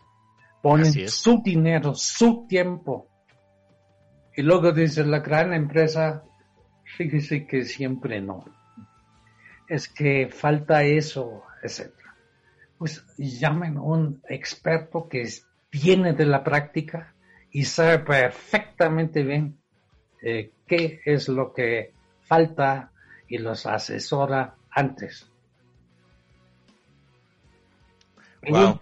Ponen 0.60 1.08
su 1.08 1.40
dinero, 1.42 1.94
su 1.94 2.46
tiempo. 2.48 3.07
Y 4.38 4.42
luego 4.42 4.72
dice 4.72 5.04
la 5.04 5.18
gran 5.18 5.52
empresa, 5.52 6.22
fíjese 6.96 7.46
que 7.46 7.64
siempre 7.64 8.20
no. 8.20 8.44
Es 9.68 9.88
que 9.88 10.28
falta 10.32 10.84
eso, 10.84 11.42
etcétera 11.62 11.98
pues 12.78 13.04
llamen 13.16 13.76
a 13.76 13.82
un 13.82 14.22
experto 14.28 15.08
que 15.08 15.28
viene 15.70 16.12
de 16.12 16.24
la 16.24 16.44
práctica 16.44 17.12
y 17.50 17.64
sabe 17.64 17.98
perfectamente 17.98 19.24
bien 19.24 19.58
eh, 20.22 20.52
qué 20.66 21.00
es 21.04 21.28
lo 21.28 21.52
que 21.52 21.92
falta 22.22 22.92
y 23.28 23.38
los 23.38 23.66
asesora 23.66 24.54
antes. 24.70 25.26
Wow. 28.48 28.80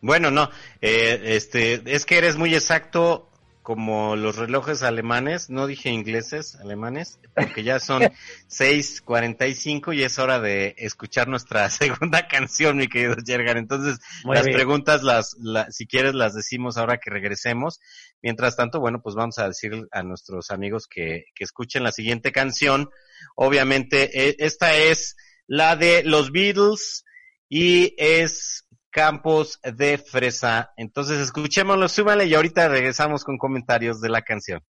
Bueno, 0.00 0.30
no, 0.30 0.50
eh, 0.80 1.20
este, 1.22 1.82
es 1.84 2.04
que 2.06 2.18
eres 2.18 2.36
muy 2.36 2.54
exacto 2.54 3.29
como 3.62 4.16
los 4.16 4.36
relojes 4.36 4.82
alemanes, 4.82 5.50
no 5.50 5.66
dije 5.66 5.90
ingleses, 5.90 6.56
alemanes, 6.56 7.20
porque 7.34 7.62
ya 7.62 7.78
son 7.78 8.02
6:45 8.48 9.94
y 9.94 10.02
es 10.02 10.18
hora 10.18 10.40
de 10.40 10.74
escuchar 10.78 11.28
nuestra 11.28 11.68
segunda 11.70 12.26
canción, 12.28 12.76
mi 12.78 12.88
querido 12.88 13.16
Jergan. 13.24 13.58
Entonces, 13.58 13.98
Muy 14.24 14.36
las 14.36 14.46
bien. 14.46 14.56
preguntas, 14.56 15.02
las, 15.02 15.36
la- 15.38 15.70
si 15.70 15.86
quieres, 15.86 16.14
las 16.14 16.34
decimos 16.34 16.76
ahora 16.76 16.98
que 16.98 17.10
regresemos. 17.10 17.80
Mientras 18.22 18.56
tanto, 18.56 18.80
bueno, 18.80 19.00
pues 19.02 19.14
vamos 19.14 19.38
a 19.38 19.48
decir 19.48 19.72
a 19.92 20.02
nuestros 20.02 20.50
amigos 20.50 20.86
que, 20.86 21.24
que 21.34 21.44
escuchen 21.44 21.82
la 21.84 21.92
siguiente 21.92 22.32
canción. 22.32 22.90
Obviamente, 23.34 24.28
eh, 24.28 24.36
esta 24.38 24.76
es 24.76 25.16
la 25.46 25.76
de 25.76 26.02
los 26.04 26.32
Beatles 26.32 27.04
y 27.48 27.94
es 27.98 28.66
Campos 28.90 29.60
de 29.62 29.98
Fresa. 29.98 30.72
Entonces 30.76 31.18
escuchémoslo, 31.18 31.88
súmale 31.88 32.26
y 32.26 32.34
ahorita 32.34 32.68
regresamos 32.68 33.24
con 33.24 33.38
comentarios 33.38 34.00
de 34.00 34.08
la 34.08 34.22
canción. 34.22 34.62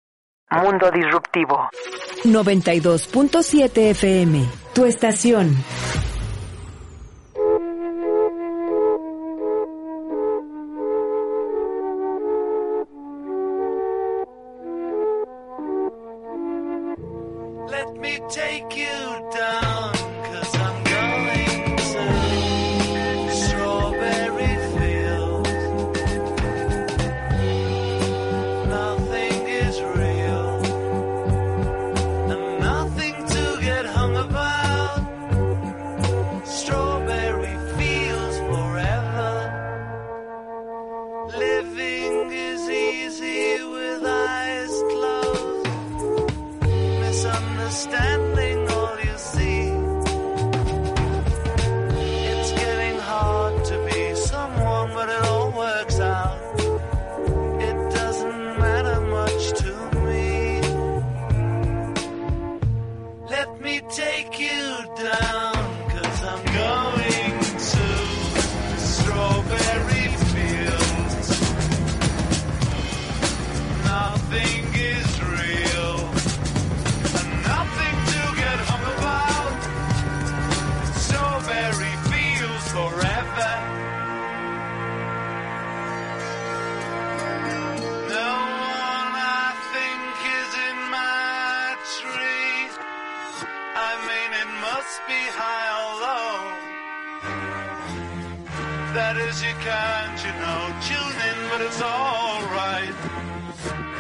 Mundo 0.52 0.92
disruptivo. 0.92 1.70
92.7 2.26 3.92
FM, 3.92 4.46
tu 4.74 4.86
estación. 4.86 5.56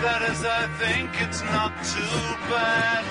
That 0.02 0.22
is, 0.32 0.44
I 0.44 0.66
think 0.80 1.10
it's 1.22 1.42
not 1.44 1.72
too 1.94 2.22
bad. 2.50 3.06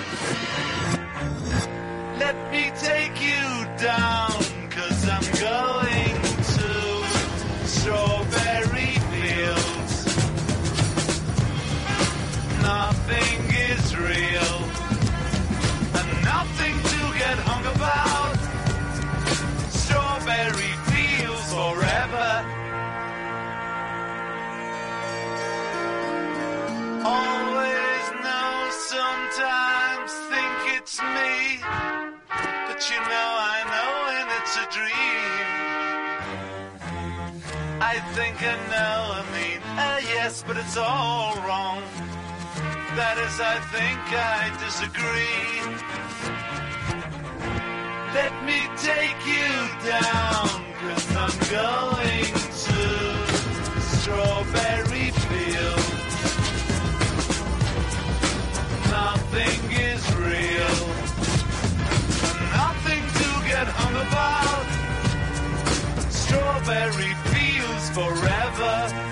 Let 2.18 2.36
me 2.50 2.72
take 2.74 3.22
you 3.22 3.64
down, 3.78 4.32
cause 4.70 5.08
I'm 5.08 5.22
going 5.38 6.20
to 6.56 6.68
strawberry 7.68 8.09
Think 38.40 38.56
I 38.72 39.22
mean, 39.34 39.60
uh, 39.76 40.00
yes, 40.02 40.42
but 40.46 40.56
it's 40.56 40.74
all 40.78 41.36
wrong. 41.46 41.82
That 42.96 43.18
is, 43.20 43.38
I 43.38 43.60
think 43.68 44.00
I 44.16 44.48
disagree. 44.64 45.60
Let 48.16 48.32
me 48.48 48.64
take 48.80 49.20
you 49.28 49.52
down, 49.84 50.48
cause 50.80 51.04
I'm 51.20 51.36
going 51.52 52.32
to 52.64 52.80
strawberry 53.92 55.12
fields. 55.28 56.16
Nothing 58.88 59.60
is 59.84 60.02
real, 60.16 60.76
nothing 62.56 63.04
to 63.20 63.28
get 63.52 63.68
hung 63.68 63.96
about. 64.08 64.64
Strawberry 66.10 67.12
fields 67.12 67.29
forever. 67.92 69.09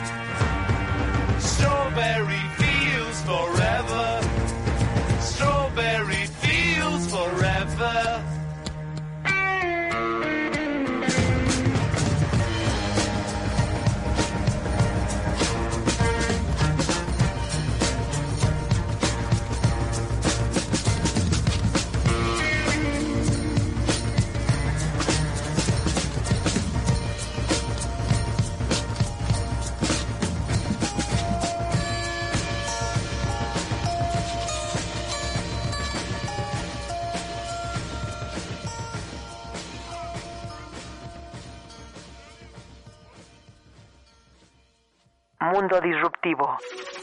Mundo 45.59 45.80
disruptivo. 45.80 46.56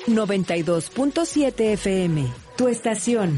92.7 0.08 1.74
FM, 1.74 2.26
tu 2.56 2.70
estación. 2.70 3.38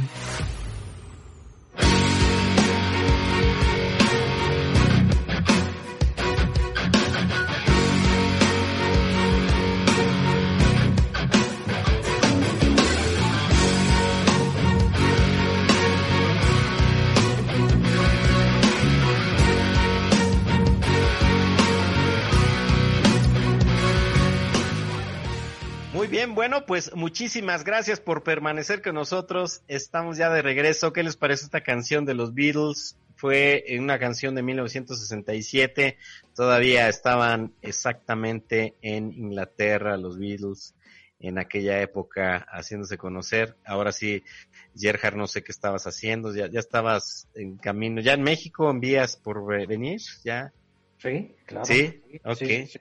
Bueno, 26.47 26.65
pues 26.65 26.95
muchísimas 26.95 27.65
gracias 27.65 27.99
por 27.99 28.23
permanecer 28.23 28.81
con 28.81 28.95
nosotros. 28.95 29.63
Estamos 29.67 30.15
ya 30.15 30.29
de 30.29 30.41
regreso. 30.41 30.93
¿Qué 30.93 31.03
les 31.03 31.17
parece 31.17 31.43
esta 31.43 31.59
canción 31.59 32.05
de 32.05 32.13
los 32.13 32.33
Beatles? 32.33 32.95
Fue 33.17 33.65
una 33.77 33.99
canción 33.99 34.33
de 34.33 34.43
1967. 34.43 35.97
Todavía 36.33 36.87
estaban 36.87 37.51
exactamente 37.61 38.75
en 38.81 39.11
Inglaterra 39.11 39.97
los 39.97 40.17
Beatles 40.17 40.73
en 41.19 41.37
aquella 41.37 41.81
época 41.81 42.45
haciéndose 42.49 42.97
conocer. 42.97 43.57
Ahora 43.65 43.91
sí, 43.91 44.23
Gerhard, 44.73 45.17
no 45.17 45.27
sé 45.27 45.43
qué 45.43 45.51
estabas 45.51 45.85
haciendo. 45.85 46.33
Ya, 46.33 46.47
ya 46.49 46.61
estabas 46.61 47.27
en 47.35 47.57
camino. 47.57 47.99
¿Ya 47.99 48.13
en 48.13 48.23
México 48.23 48.69
envías 48.69 49.17
por 49.17 49.45
ve- 49.45 49.65
venir? 49.65 49.99
¿Ya? 50.23 50.53
Sí, 50.99 51.35
claro. 51.45 51.65
Sí, 51.65 52.01
ok. 52.23 52.37
sí, 52.37 52.67
sí. 52.67 52.79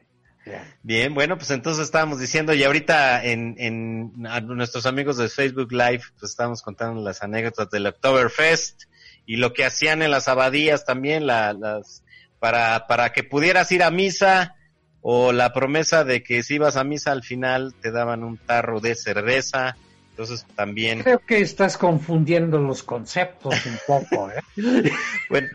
Bien, 0.82 1.14
bueno, 1.14 1.36
pues 1.36 1.50
entonces 1.50 1.84
estábamos 1.84 2.20
diciendo, 2.20 2.54
y 2.54 2.62
ahorita 2.62 3.24
en, 3.24 3.56
en 3.58 4.26
a 4.26 4.40
nuestros 4.40 4.86
amigos 4.86 5.16
de 5.16 5.28
Facebook 5.28 5.72
Live, 5.72 6.02
pues 6.18 6.30
estábamos 6.30 6.62
contando 6.62 7.02
las 7.02 7.22
anécdotas 7.22 7.68
del 7.70 7.86
Oktoberfest 7.86 8.84
y 9.26 9.36
lo 9.36 9.52
que 9.52 9.64
hacían 9.64 10.02
en 10.02 10.10
las 10.12 10.28
abadías 10.28 10.84
también, 10.84 11.26
la- 11.26 11.52
las 11.52 12.04
para, 12.38 12.86
para 12.86 13.12
que 13.12 13.24
pudieras 13.24 13.72
ir 13.72 13.82
a 13.82 13.90
misa 13.90 14.54
o 15.00 15.32
la 15.32 15.52
promesa 15.52 16.04
de 16.04 16.22
que 16.22 16.42
si 16.42 16.56
ibas 16.56 16.76
a 16.76 16.84
misa 16.84 17.12
al 17.12 17.22
final 17.24 17.74
te 17.80 17.90
daban 17.90 18.22
un 18.22 18.36
tarro 18.38 18.80
de 18.80 18.94
cerveza. 18.94 19.76
Entonces 20.10 20.46
también... 20.54 21.02
Creo 21.02 21.18
que 21.18 21.40
estás 21.40 21.76
confundiendo 21.76 22.58
los 22.58 22.82
conceptos 22.82 23.54
un 23.66 23.78
poco. 23.86 24.30
¿eh? 24.30 24.42
bueno, 25.30 25.48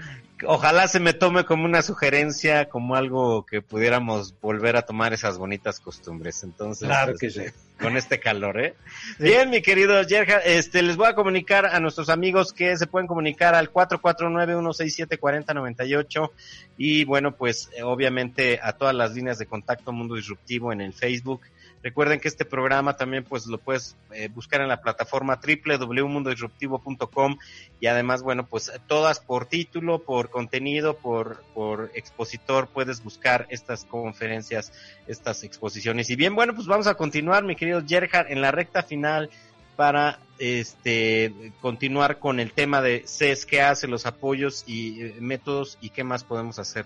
ojalá 0.46 0.88
se 0.88 1.00
me 1.00 1.14
tome 1.14 1.46
como 1.46 1.66
una 1.66 1.82
sugerencia, 1.82 2.70
como 2.70 2.96
algo 2.96 3.46
que 3.46 3.62
pudiéramos 3.62 4.40
volver 4.40 4.76
a 4.76 4.84
tomar 4.84 5.14
esas 5.14 5.38
bonitas 5.38 5.80
costumbres. 5.80 6.44
Entonces, 6.44 6.88
Claro 6.88 7.16
que 7.16 7.28
este, 7.28 7.50
sí. 7.50 7.56
con 7.80 7.98
este 7.98 8.20
calor, 8.20 8.60
¿eh? 8.60 8.76
Bien, 9.20 9.50
mi 9.50 9.62
querido 9.62 10.02
Yerja, 10.04 10.38
este, 10.40 10.82
les 10.82 10.98
voy 10.98 11.08
a 11.08 11.16
comunicar 11.16 11.66
a 11.66 11.80
nuestros 11.80 12.10
amigos 12.10 12.54
que 12.54 12.76
se 12.78 12.88
pueden 12.88 13.08
comunicar 13.08 13.56
al 13.56 13.72
449-167-4098 13.72 16.32
y 16.78 17.04
bueno, 17.06 17.36
pues 17.36 17.70
eh, 17.76 17.84
obviamente 17.84 18.60
a 18.62 18.74
todas 18.74 18.96
las 18.96 19.14
líneas 19.14 19.38
de 19.38 19.46
contacto 19.46 19.92
Mundo 19.92 20.16
Disruptivo 20.16 20.72
en 20.74 20.82
el 20.82 20.94
Facebook. 20.94 21.42
Recuerden 21.84 22.20
que 22.20 22.28
este 22.28 22.46
programa 22.46 22.96
también 22.96 23.24
pues 23.24 23.48
lo 23.48 23.58
puedes 23.58 23.96
eh, 24.14 24.28
buscar 24.28 24.62
en 24.62 24.68
la 24.68 24.82
plataforma 24.82 25.40
www.mundodisruptivo.com 25.42 27.38
y 27.80 27.88
además, 27.88 28.22
bueno, 28.22 28.46
pues 28.46 28.72
todas 28.88 29.20
por 29.20 29.48
título, 29.48 30.04
por 30.04 30.30
contenido, 30.30 30.98
por, 30.98 31.44
por 31.54 31.92
expositor, 31.96 32.68
puedes 32.68 33.04
buscar 33.04 33.48
estas 33.50 33.86
conferencias, 33.86 34.72
estas 35.08 35.44
exposiciones. 35.44 36.10
Y 36.12 36.16
bien, 36.16 36.36
bueno, 36.36 36.54
pues 36.54 36.68
vamos 36.68 36.86
a 36.88 36.94
continuar, 36.96 37.44
mi 37.44 37.56
querido 37.56 37.82
Gerhard, 37.86 38.32
en 38.32 38.42
la 38.42 38.52
recta 38.52 38.84
final 38.84 39.32
para 39.76 40.20
este 40.38 41.54
continuar 41.62 42.20
con 42.20 42.40
el 42.40 42.52
tema 42.52 42.82
de 42.82 43.04
CES, 43.08 43.46
qué 43.46 43.62
hace, 43.62 43.88
los 43.88 44.06
apoyos 44.06 44.64
y 44.68 45.02
eh, 45.02 45.16
métodos 45.20 45.80
y 45.82 45.90
qué 45.90 46.04
más 46.04 46.24
podemos 46.24 46.60
hacer 46.60 46.86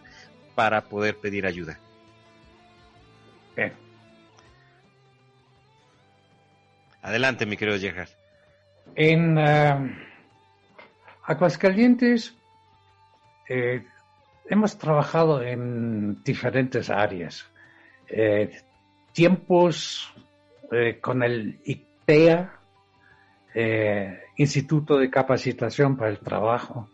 para 0.56 0.86
poder 0.86 1.18
pedir 1.18 1.46
ayuda. 1.46 1.80
Adelante, 7.06 7.45
mi 7.45 7.56
querido 7.56 7.78
Gerhard. 7.78 8.10
En 8.95 9.38
eh, 9.38 9.95
Aguascalientes 11.24 12.36
eh, 13.47 13.86
hemos 14.49 14.76
trabajado 14.80 15.43
en 15.43 16.24
diferentes 16.24 16.89
áreas. 16.89 17.47
Eh, 18.08 18.60
tiempos 19.14 20.12
con 20.99 21.22
el 21.22 21.60
eh, 22.08 22.47
Instituto 24.36 24.97
de 24.97 25.12
Capacitación 25.12 25.95
para 25.95 26.10
el 26.10 26.20
Trabajo. 26.20 26.89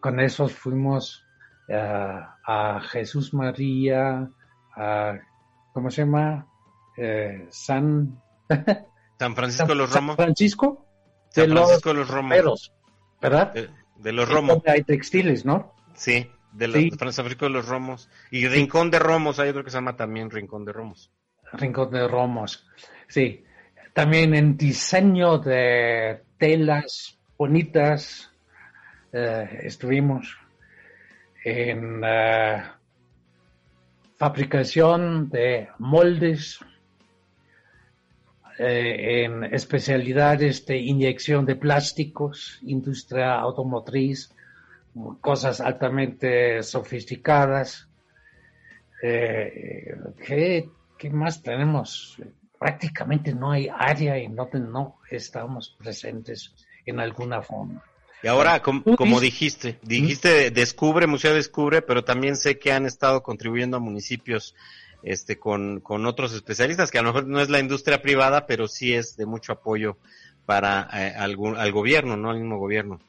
Con 0.00 0.20
esos 0.20 0.54
fuimos 0.54 1.22
a 1.68 2.80
Jesús 2.80 3.34
María, 3.34 4.26
a, 4.74 5.18
¿cómo 5.74 5.90
se 5.90 6.06
llama? 6.06 6.46
San... 7.50 8.18
San 9.20 9.36
Francisco 9.36 9.66
de 9.68 9.74
los 9.74 9.92
Romos. 9.92 10.16
San 10.16 10.24
Francisco 10.24 10.86
San 11.28 11.42
de 11.42 11.48
los 11.54 11.64
Francisco 11.64 11.88
de 11.90 11.94
los 11.96 12.08
Romos. 12.08 12.30
Romeros, 12.38 12.72
¿verdad? 13.20 13.52
De, 13.52 13.68
de 13.96 14.12
los 14.12 14.26
Romos. 14.26 14.54
donde 14.56 14.70
Hay 14.70 14.82
textiles, 14.82 15.44
¿no? 15.44 15.74
Sí, 15.94 16.26
de 16.52 16.68
los 16.68 16.76
Sí. 16.78 16.84
de 16.84 16.90
San 16.96 17.12
Francisco 17.12 17.44
de 17.44 17.50
los 17.50 17.68
Romos. 17.68 18.08
Y 18.30 18.48
Rincón 18.48 18.90
de 18.90 18.98
Romos, 18.98 19.38
hay 19.38 19.50
otro 19.50 19.62
que 19.62 19.70
se 19.70 19.76
llama 19.76 19.94
también 19.94 20.30
Rincón 20.30 20.64
de 20.64 20.72
Romos. 20.72 21.12
Rincón 21.52 21.90
de 21.90 22.08
Romos. 22.08 22.66
Sí. 23.08 23.44
También 23.92 24.34
en 24.34 24.56
diseño 24.56 25.36
de 25.38 26.22
telas 26.38 27.18
bonitas 27.36 28.32
eh, 29.12 29.60
estuvimos. 29.64 30.34
En 31.44 32.00
eh, 32.04 32.62
fabricación 34.16 35.28
de 35.28 35.68
moldes. 35.78 36.58
Eh, 38.62 39.24
en 39.24 39.44
especialidades 39.44 40.66
de 40.66 40.76
inyección 40.76 41.46
de 41.46 41.56
plásticos, 41.56 42.58
industria 42.62 43.34
automotriz, 43.40 44.30
cosas 45.20 45.60
altamente 45.60 46.62
sofisticadas. 46.62 47.88
Eh, 49.02 49.94
¿qué, 50.26 50.68
qué 50.98 51.10
más 51.10 51.42
tenemos? 51.42 52.16
Prácticamente 52.58 53.34
no 53.34 53.50
hay 53.52 53.68
área 53.74 54.16
en 54.18 54.36
donde 54.36 54.60
no 54.60 54.98
estamos 55.10 55.74
presentes 55.78 56.54
en 56.84 57.00
alguna 57.00 57.40
forma. 57.40 57.82
Y 58.22 58.26
ahora, 58.26 58.60
com- 58.60 58.82
como 58.82 59.18
dijiste, 59.18 59.78
dijiste 59.82 60.50
Descubre, 60.50 61.06
Museo 61.06 61.32
Descubre, 61.34 61.80
pero 61.80 62.04
también 62.04 62.36
sé 62.36 62.58
que 62.58 62.70
han 62.70 62.84
estado 62.84 63.22
contribuyendo 63.22 63.78
a 63.78 63.80
municipios 63.80 64.54
este, 65.02 65.38
con, 65.38 65.80
con 65.80 66.06
otros 66.06 66.34
especialistas, 66.34 66.90
que 66.90 66.98
a 66.98 67.02
lo 67.02 67.12
mejor 67.12 67.26
no 67.26 67.40
es 67.40 67.48
la 67.48 67.60
industria 67.60 68.02
privada, 68.02 68.46
pero 68.46 68.68
sí 68.68 68.94
es 68.94 69.16
de 69.16 69.26
mucho 69.26 69.52
apoyo 69.52 69.96
para 70.46 70.88
eh, 70.92 71.14
algún, 71.16 71.56
al 71.56 71.72
gobierno, 71.72 72.16
¿no? 72.16 72.30
Al 72.30 72.38
mismo 72.38 72.58
gobierno. 72.58 73.00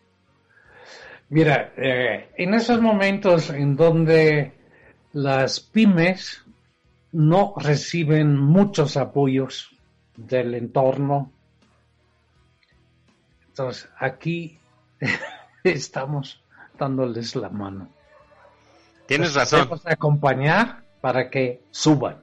Mira, 1.29 1.73
eh, 1.77 2.29
en 2.37 2.53
esos 2.53 2.81
momentos 2.81 3.49
en 3.49 3.75
donde 3.75 4.53
las 5.13 5.59
pymes 5.59 6.43
no 7.13 7.53
reciben 7.57 8.37
muchos 8.37 8.97
apoyos 8.97 9.69
del 10.15 10.55
entorno, 10.55 11.31
entonces 13.47 13.89
aquí 13.97 14.59
estamos 15.63 16.43
dándoles 16.77 17.35
la 17.35 17.49
mano. 17.49 17.89
Tienes 19.07 19.33
razón, 19.33 19.61
queremos 19.61 19.87
acompañar 19.87 20.80
para 21.01 21.29
que 21.29 21.63
suban. 21.71 22.21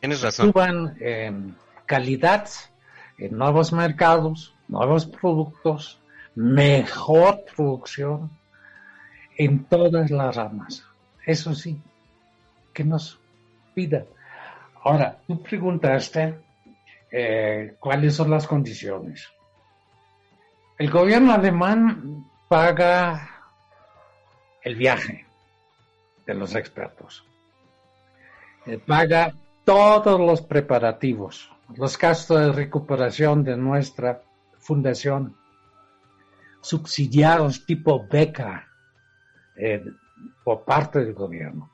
tienes 0.00 0.22
razón. 0.22 0.46
suban 0.46 0.96
en 1.00 1.56
calidad, 1.84 2.48
en 3.18 3.36
nuevos 3.36 3.72
mercados, 3.72 4.54
nuevos 4.68 5.06
productos, 5.06 6.00
mejor 6.34 7.44
producción 7.54 8.30
en 9.36 9.64
todas 9.64 10.10
las 10.10 10.36
ramas. 10.36 10.86
Eso 11.26 11.54
sí, 11.54 11.80
que 12.72 12.84
nos 12.84 13.18
pida. 13.74 14.04
Ahora, 14.84 15.18
tú 15.26 15.42
preguntaste 15.42 16.40
eh, 17.10 17.76
cuáles 17.78 18.14
son 18.14 18.30
las 18.30 18.46
condiciones. 18.46 19.28
El 20.78 20.90
gobierno 20.90 21.32
alemán 21.32 22.24
paga 22.48 23.28
el 24.62 24.76
viaje 24.76 25.26
de 26.26 26.34
los 26.34 26.54
expertos 26.54 27.24
eh, 28.66 28.78
paga 28.78 29.34
todos 29.64 30.18
los 30.20 30.42
preparativos, 30.42 31.50
los 31.76 31.98
gastos 31.98 32.40
de 32.40 32.52
recuperación 32.52 33.44
de 33.44 33.56
nuestra 33.56 34.22
fundación, 34.58 35.36
subsidiados 36.60 37.66
tipo 37.66 38.06
beca 38.08 38.68
eh, 39.56 39.84
por 40.44 40.64
parte 40.64 41.00
del 41.00 41.14
gobierno. 41.14 41.70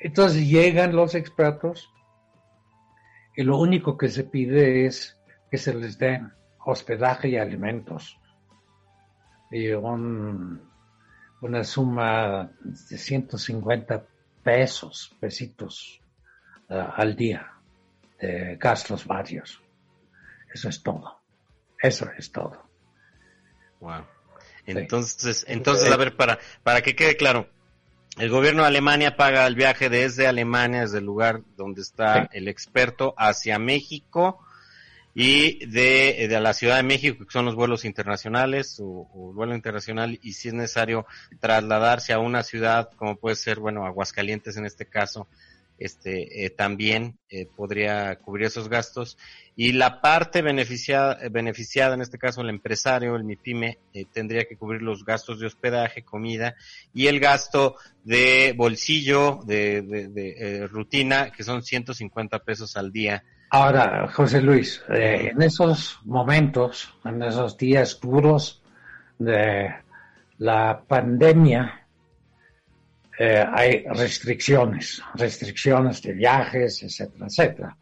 Entonces 0.00 0.46
llegan 0.48 0.94
los 0.94 1.14
expertos 1.14 1.90
y 3.36 3.42
lo 3.42 3.58
único 3.58 3.96
que 3.98 4.08
se 4.08 4.24
pide 4.24 4.86
es 4.86 5.18
que 5.50 5.58
se 5.58 5.74
les 5.74 5.98
den 5.98 6.32
hospedaje 6.64 7.28
y 7.28 7.36
alimentos. 7.36 8.18
Y 9.50 9.70
un- 9.72 10.60
una 11.40 11.64
suma 11.64 12.50
de 12.62 12.98
150 12.98 14.04
pesos, 14.46 15.12
pesitos 15.18 16.00
eh, 16.70 16.86
al 16.96 17.16
día 17.16 17.50
de 18.20 18.56
gastos 18.60 19.04
varios. 19.04 19.60
Eso 20.54 20.68
es 20.68 20.84
todo. 20.84 21.20
Eso 21.82 22.08
es 22.16 22.30
todo. 22.30 22.70
Wow. 23.80 24.04
Entonces, 24.64 25.44
entonces, 25.48 25.90
a 25.90 25.96
ver, 25.96 26.16
para, 26.16 26.38
para 26.62 26.80
que 26.80 26.94
quede 26.94 27.16
claro, 27.16 27.48
el 28.18 28.30
gobierno 28.30 28.62
de 28.62 28.68
Alemania 28.68 29.16
paga 29.16 29.48
el 29.48 29.56
viaje 29.56 29.90
desde 29.90 30.28
Alemania, 30.28 30.82
desde 30.82 30.98
el 30.98 31.04
lugar 31.04 31.42
donde 31.56 31.82
está 31.82 32.22
Sí. 32.22 32.28
el 32.38 32.46
experto, 32.46 33.14
hacia 33.18 33.58
México 33.58 34.45
y 35.18 35.64
de, 35.64 36.26
de 36.28 36.40
la 36.40 36.52
Ciudad 36.52 36.76
de 36.76 36.82
México, 36.82 37.24
que 37.24 37.32
son 37.32 37.46
los 37.46 37.54
vuelos 37.54 37.86
internacionales 37.86 38.78
o, 38.80 39.08
o 39.14 39.30
el 39.30 39.34
vuelo 39.34 39.54
internacional, 39.54 40.18
y 40.22 40.34
si 40.34 40.48
es 40.48 40.54
necesario 40.54 41.06
trasladarse 41.40 42.12
a 42.12 42.18
una 42.18 42.42
ciudad, 42.42 42.90
como 42.96 43.16
puede 43.16 43.34
ser, 43.36 43.58
bueno, 43.58 43.86
Aguascalientes 43.86 44.58
en 44.58 44.66
este 44.66 44.84
caso, 44.84 45.26
este 45.78 46.44
eh, 46.44 46.50
también 46.50 47.18
eh, 47.30 47.46
podría 47.46 48.16
cubrir 48.16 48.46
esos 48.46 48.68
gastos. 48.68 49.16
Y 49.56 49.72
la 49.72 50.02
parte 50.02 50.42
beneficiada 50.42 51.18
beneficiada 51.30 51.94
en 51.94 52.02
este 52.02 52.18
caso 52.18 52.42
el 52.42 52.50
empresario 52.50 53.16
el 53.16 53.24
MIPYME 53.24 53.78
eh, 53.94 54.04
tendría 54.12 54.44
que 54.44 54.56
cubrir 54.56 54.82
los 54.82 55.04
gastos 55.04 55.38
de 55.40 55.46
hospedaje 55.46 56.02
comida 56.02 56.56
y 56.94 57.06
el 57.06 57.20
gasto 57.20 57.76
de 58.04 58.54
bolsillo 58.56 59.40
de, 59.46 59.80
de- 59.82 60.08
de, 60.08 60.34
eh, 60.38 60.66
rutina 60.66 61.30
que 61.30 61.42
son 61.42 61.62
150 61.62 62.38
pesos 62.40 62.76
al 62.76 62.90
día 62.92 63.22
Ahora, 63.50 64.08
José 64.12 64.42
Luis, 64.42 64.82
eh, 64.88 65.30
en 65.32 65.40
esos 65.40 66.00
momentos, 66.04 66.92
en 67.04 67.22
esos 67.22 67.56
días 67.56 67.98
duros 68.00 68.62
de 69.18 69.72
la 70.38 70.82
pandemia, 70.86 71.86
eh, 73.18 73.44
hay 73.50 73.84
restricciones, 73.88 75.00
restricciones 75.14 76.02
de 76.02 76.12
viajes, 76.12 76.82
etcétera, 76.82 77.26
etcétera. 77.26 77.76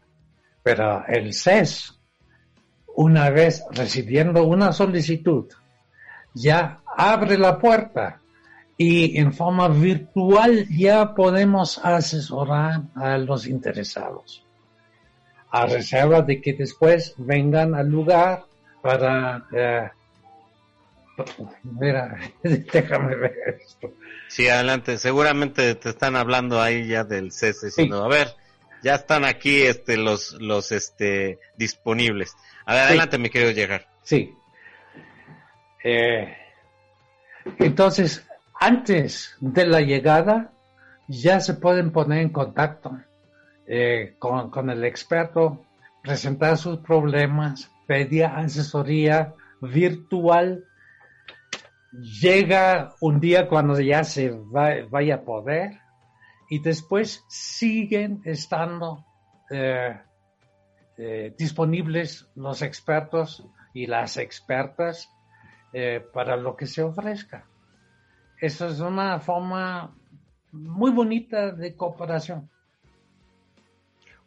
Pero 0.61 1.05
el 1.07 1.33
CES, 1.33 1.99
una 2.95 3.29
vez 3.31 3.63
recibiendo 3.71 4.45
una 4.45 4.71
solicitud, 4.71 5.47
ya 6.33 6.79
abre 6.95 7.37
la 7.37 7.57
puerta 7.57 8.21
y 8.77 9.17
en 9.17 9.33
forma 9.33 9.67
virtual 9.67 10.67
ya 10.69 11.13
podemos 11.13 11.79
asesorar 11.83 12.83
a 12.95 13.17
los 13.17 13.47
interesados. 13.47 14.44
A 15.55 15.65
reserva 15.67 16.21
de 16.21 16.41
que 16.41 16.53
después 16.53 17.13
vengan 17.17 17.75
al 17.75 17.87
lugar 17.89 18.43
para... 18.81 19.45
eh, 19.55 19.89
mira, 21.63 22.17
déjame 22.43 23.15
ver 23.15 23.61
esto. 23.65 23.93
Sí, 24.27 24.47
adelante. 24.49 24.97
Seguramente 24.97 25.75
te 25.75 25.89
están 25.89 26.15
hablando 26.15 26.61
ahí 26.61 26.87
ya 26.87 27.03
del 27.03 27.31
CES 27.31 27.61
diciendo, 27.61 28.03
a 28.03 28.07
ver, 28.09 28.27
ya 28.83 28.95
están 28.95 29.23
aquí 29.23 29.61
este 29.61 29.97
los 29.97 30.33
los 30.41 30.71
este 30.71 31.39
disponibles. 31.57 32.35
A 32.65 32.73
ver, 32.73 32.81
Sí. 32.83 32.87
adelante, 32.89 33.17
mi 33.17 33.29
querido 33.29 33.51
llegar. 33.51 33.87
Sí. 34.03 34.33
Eh, 35.83 36.35
entonces, 37.59 38.27
antes 38.59 39.35
de 39.39 39.67
la 39.67 39.81
llegada, 39.81 40.51
ya 41.07 41.39
se 41.39 41.53
pueden 41.53 41.91
poner 41.91 42.19
en 42.19 42.29
contacto 42.29 42.97
eh, 43.67 44.15
con, 44.19 44.69
el 44.69 44.83
experto, 44.85 45.65
presentar 46.01 46.57
sus 46.57 46.79
problemas, 46.79 47.71
pedir 47.87 48.25
asesoría 48.25 49.33
virtual. 49.61 50.63
Llega 51.91 52.93
un 52.99 53.19
día 53.19 53.47
cuando 53.47 53.79
ya 53.79 54.03
se 54.03 54.29
va- 54.31 54.85
vaya 54.89 55.15
a 55.15 55.21
poder 55.21 55.79
y 56.49 56.59
después 56.59 57.23
siguen 57.27 58.21
estando 58.25 59.05
eh, 59.49 59.97
eh, 60.97 61.33
disponibles 61.37 62.27
los 62.35 62.61
expertos 62.61 63.45
y 63.73 63.87
las 63.87 64.17
expertas 64.17 65.09
eh, 65.73 66.05
para 66.13 66.35
lo 66.37 66.55
que 66.55 66.67
se 66.67 66.83
ofrezca. 66.83 67.45
Eso 68.39 68.67
es 68.67 68.79
una 68.79 69.19
forma 69.19 69.95
muy 70.51 70.91
bonita 70.91 71.51
de 71.51 71.75
cooperación. 71.75 72.49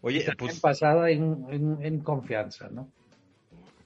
Oye, 0.01 0.24
pues 0.38 0.61
basada 0.61 1.11
en, 1.11 1.44
en- 1.51 1.78
en 1.82 2.01
confianza, 2.01 2.68
¿no? 2.70 2.88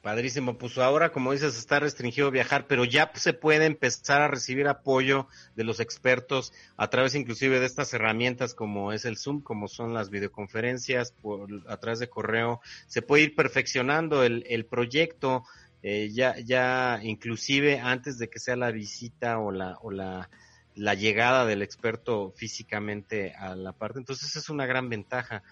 padrísimo. 0.02 0.58
Pues 0.58 0.76
ahora, 0.78 1.12
como 1.12 1.32
dices, 1.32 1.56
está 1.56 1.78
restringido 1.78 2.30
viajar, 2.30 2.66
pero 2.66 2.84
ya 2.84 3.10
se 3.14 3.32
puede 3.32 3.66
empezar 3.66 4.20
a 4.20 4.28
recibir 4.28 4.66
apoyo 4.66 5.28
de 5.54 5.62
los 5.64 5.78
expertos 5.80 6.52
a 6.76 6.88
través 6.90 7.14
inclusive 7.14 7.60
de 7.60 7.66
estas 7.66 7.94
herramientas 7.94 8.54
como 8.54 8.92
es 8.92 9.04
el 9.04 9.16
Zoom, 9.16 9.42
como 9.42 9.68
son 9.68 9.94
las 9.94 10.10
videoconferencias, 10.10 11.12
por, 11.22 11.48
a 11.68 11.76
través 11.76 12.00
de 12.00 12.10
correo. 12.10 12.60
Se 12.88 13.00
puede 13.00 13.22
ir 13.22 13.34
perfeccionando 13.36 14.24
el, 14.24 14.44
el 14.48 14.66
proyecto. 14.66 15.44
eh, 15.84 16.10
ya, 16.12 16.34
ya 16.38 17.00
inclusive 17.02 17.78
antes 17.80 18.18
de 18.18 18.28
que 18.28 18.38
sea 18.40 18.56
la 18.56 18.70
visita 18.72 19.38
o 19.38 19.50
la, 19.52 19.78
o 19.82 19.90
la, 19.92 20.28
la 20.74 20.94
llegada 20.94 21.44
del 21.46 21.62
experto 21.62 22.32
físicamente 22.36 23.34
a 23.34 23.54
la 23.54 23.72
parte. 23.72 23.98
Entonces 24.00 24.34
es 24.36 24.48
una 24.48 24.66
gran 24.66 24.88
ventaja. 24.88 25.42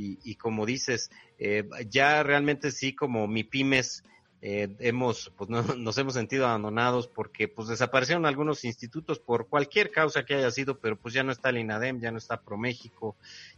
Y, 0.00 0.18
y 0.24 0.36
como 0.36 0.64
dices, 0.64 1.10
eh, 1.38 1.68
ya 1.90 2.22
realmente 2.22 2.70
sí, 2.70 2.94
como 2.94 3.26
mi 3.26 3.44
pymes, 3.44 4.02
eh, 4.42 4.74
hemos, 4.78 5.30
pues 5.36 5.50
no, 5.50 5.62
nos 5.76 5.98
hemos 5.98 6.14
sentido 6.14 6.46
abandonados 6.46 7.06
porque 7.06 7.48
pues 7.48 7.68
desaparecieron 7.68 8.24
algunos 8.24 8.64
institutos 8.64 9.18
por 9.18 9.48
cualquier 9.48 9.90
causa 9.90 10.24
que 10.24 10.34
haya 10.34 10.50
sido, 10.50 10.78
pero 10.78 10.96
pues 10.96 11.12
ya 11.12 11.22
no 11.22 11.32
está 11.32 11.50
el 11.50 11.58
INADEM, 11.58 12.00
ya 12.00 12.10
no 12.10 12.16
está 12.16 12.40
ProMéxico, 12.40 13.14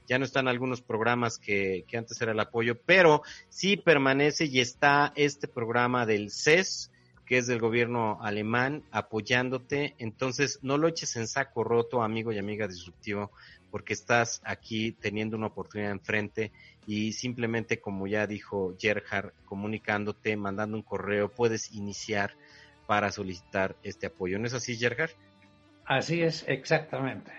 ya 0.09 0.18
no 0.18 0.24
están 0.24 0.49
algunos 0.49 0.80
programas 0.80 1.38
que, 1.38 1.84
que 1.86 1.97
antes 1.97 2.20
era 2.20 2.32
el 2.32 2.40
apoyo, 2.40 2.76
pero 2.84 3.22
sí 3.49 3.76
permanece 3.76 4.47
y 4.47 4.59
está 4.59 5.12
este 5.14 5.47
programa 5.47 6.07
del 6.07 6.32
CES, 6.32 6.90
que 7.24 7.38
es 7.38 7.47
del 7.47 7.61
gobierno 7.61 8.18
alemán, 8.20 8.82
apoyándote. 8.90 9.95
Entonces, 9.99 10.59
no 10.62 10.76
lo 10.76 10.88
eches 10.88 11.14
en 11.14 11.28
saco 11.28 11.62
roto, 11.62 12.03
amigo 12.03 12.32
y 12.32 12.38
amiga 12.38 12.66
disruptivo, 12.66 13.30
porque 13.73 13.95
estás 13.95 14.43
aquí 14.45 14.93
teniendo 14.93 15.37
una 15.37 15.47
oportunidad 15.47 15.91
enfrente 15.91 16.53
y 16.87 17.12
simplemente, 17.12 17.81
como 17.81 18.07
ya 18.07 18.27
dijo 18.27 18.77
Gerhard, 18.79 19.33
comunicándote, 19.47 20.37
mandando 20.37 20.77
un 20.77 20.83
correo, 20.83 21.31
puedes 21.31 21.73
iniciar 21.73 22.37
para 22.87 23.11
solicitar 23.11 23.75
este 23.83 24.09
apoyo. 24.09 24.39
¿No 24.39 24.47
es 24.47 24.53
así, 24.53 24.77
Gerhard? 24.77 25.12
Así 25.87 26.23
es, 26.23 26.45
exactamente. 26.47 27.33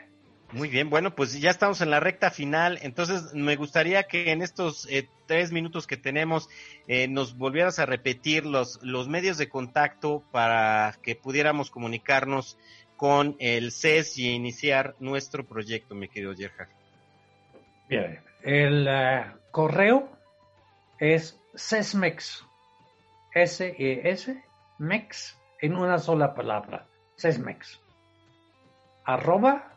Muy 0.51 0.69
bien, 0.69 0.89
bueno, 0.89 1.15
pues 1.15 1.39
ya 1.39 1.49
estamos 1.49 1.81
en 1.81 1.89
la 1.89 1.99
recta 1.99 2.29
final, 2.29 2.77
entonces 2.83 3.33
me 3.33 3.55
gustaría 3.55 4.03
que 4.03 4.31
en 4.31 4.43
estos 4.43 4.87
eh, 4.87 5.09
tres 5.25 5.51
minutos 5.51 5.87
que 5.87 5.97
tenemos 5.97 6.47
eh, 6.87 7.07
nos 7.07 7.37
volvieras 7.37 7.79
a 7.79 7.87
repetir 7.87 8.45
los, 8.45 8.79
los 8.83 9.07
medios 9.07 9.39
de 9.39 9.49
contacto 9.49 10.23
para 10.31 10.95
que 11.01 11.15
pudiéramos 11.15 11.71
comunicarnos 11.71 12.59
con 13.03 13.35
el 13.39 13.73
CES 13.73 14.17
y 14.19 14.29
iniciar 14.29 14.95
nuestro 14.99 15.45
proyecto, 15.45 15.93
mi 15.93 16.07
querido 16.07 16.33
Gerhard. 16.33 16.69
Bien, 17.89 18.21
el 18.43 18.87
eh, 18.87 19.25
correo 19.51 20.07
es 20.99 21.37
sesmex, 21.53 22.45
S-E-S, 23.33 24.41
mex, 24.79 25.37
en 25.59 25.75
una 25.75 25.99
sola 25.99 26.33
palabra, 26.33 26.87
sesmex, 27.17 27.77
arroba 29.03 29.75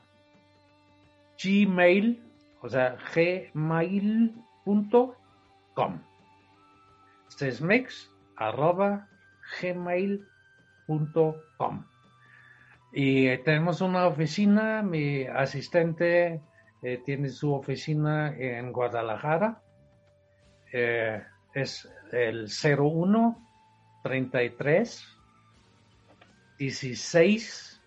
gmail, 1.42 2.22
o 2.62 2.68
sea, 2.68 2.96
gmail.com, 3.12 4.36
sesmex, 7.26 8.08
arroba 8.36 9.08
gmail.com. 9.60 10.26
Y 12.98 13.28
eh, 13.28 13.36
tenemos 13.36 13.82
una 13.82 14.06
oficina, 14.06 14.80
mi 14.80 15.26
asistente 15.26 16.40
eh, 16.80 17.02
tiene 17.04 17.28
su 17.28 17.52
oficina 17.52 18.34
en 18.34 18.72
Guadalajara. 18.72 19.60
Eh, 20.72 21.22
es 21.52 21.86
el 22.10 22.48
01 22.48 23.36
33 24.02 25.06
16 26.58 27.82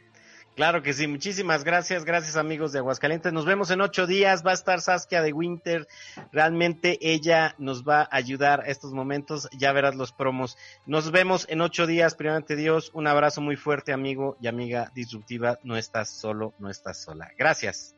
Claro 0.60 0.84
que 0.84 0.92
sí, 0.92 1.08
muchísimas 1.08 1.64
gracias, 1.64 2.04
gracias 2.04 2.36
amigos 2.36 2.74
de 2.74 2.80
Aguascalientes. 2.80 3.32
Nos 3.32 3.46
vemos 3.46 3.72
en 3.72 3.80
ocho 3.80 4.06
días, 4.08 4.46
va 4.46 4.52
a 4.52 4.56
estar 4.56 4.82
Saskia 4.82 5.22
de 5.22 5.32
Winter, 5.32 5.88
realmente 6.34 6.98
ella 7.00 7.56
nos 7.58 7.86
va 7.88 8.02
a 8.02 8.10
ayudar 8.12 8.60
a 8.60 8.66
estos 8.66 8.92
momentos, 8.92 9.48
ya 9.58 9.72
verás 9.72 9.96
los 9.96 10.12
promos. 10.12 10.58
Nos 10.86 11.12
vemos 11.12 11.46
en 11.50 11.62
ocho 11.62 11.88
días, 11.88 12.14
primeramente 12.16 12.58
Dios, 12.58 12.92
un 12.94 13.08
abrazo 13.08 13.40
muy 13.40 13.56
fuerte 13.56 13.94
amigo 13.94 14.36
y 14.42 14.48
amiga 14.48 14.92
disruptiva, 14.94 15.60
no 15.64 15.78
estás 15.78 16.10
solo, 16.10 16.54
no 16.60 16.70
estás 16.70 16.98
sola. 16.98 17.32
Gracias. 17.38 17.96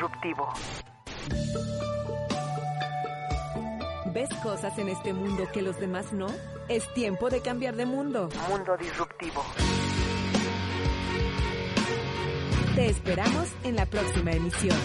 Disruptivo. 0.00 0.48
¿Ves 4.14 4.30
cosas 4.42 4.78
en 4.78 4.88
este 4.88 5.12
mundo 5.12 5.44
que 5.52 5.60
los 5.60 5.78
demás 5.78 6.12
no? 6.12 6.26
Es 6.68 6.92
tiempo 6.94 7.28
de 7.28 7.42
cambiar 7.42 7.76
de 7.76 7.84
mundo. 7.84 8.30
Mundo 8.48 8.76
disruptivo. 8.78 9.44
Te 12.74 12.86
esperamos 12.86 13.48
en 13.64 13.76
la 13.76 13.84
próxima 13.84 14.30
emisión. 14.32 14.78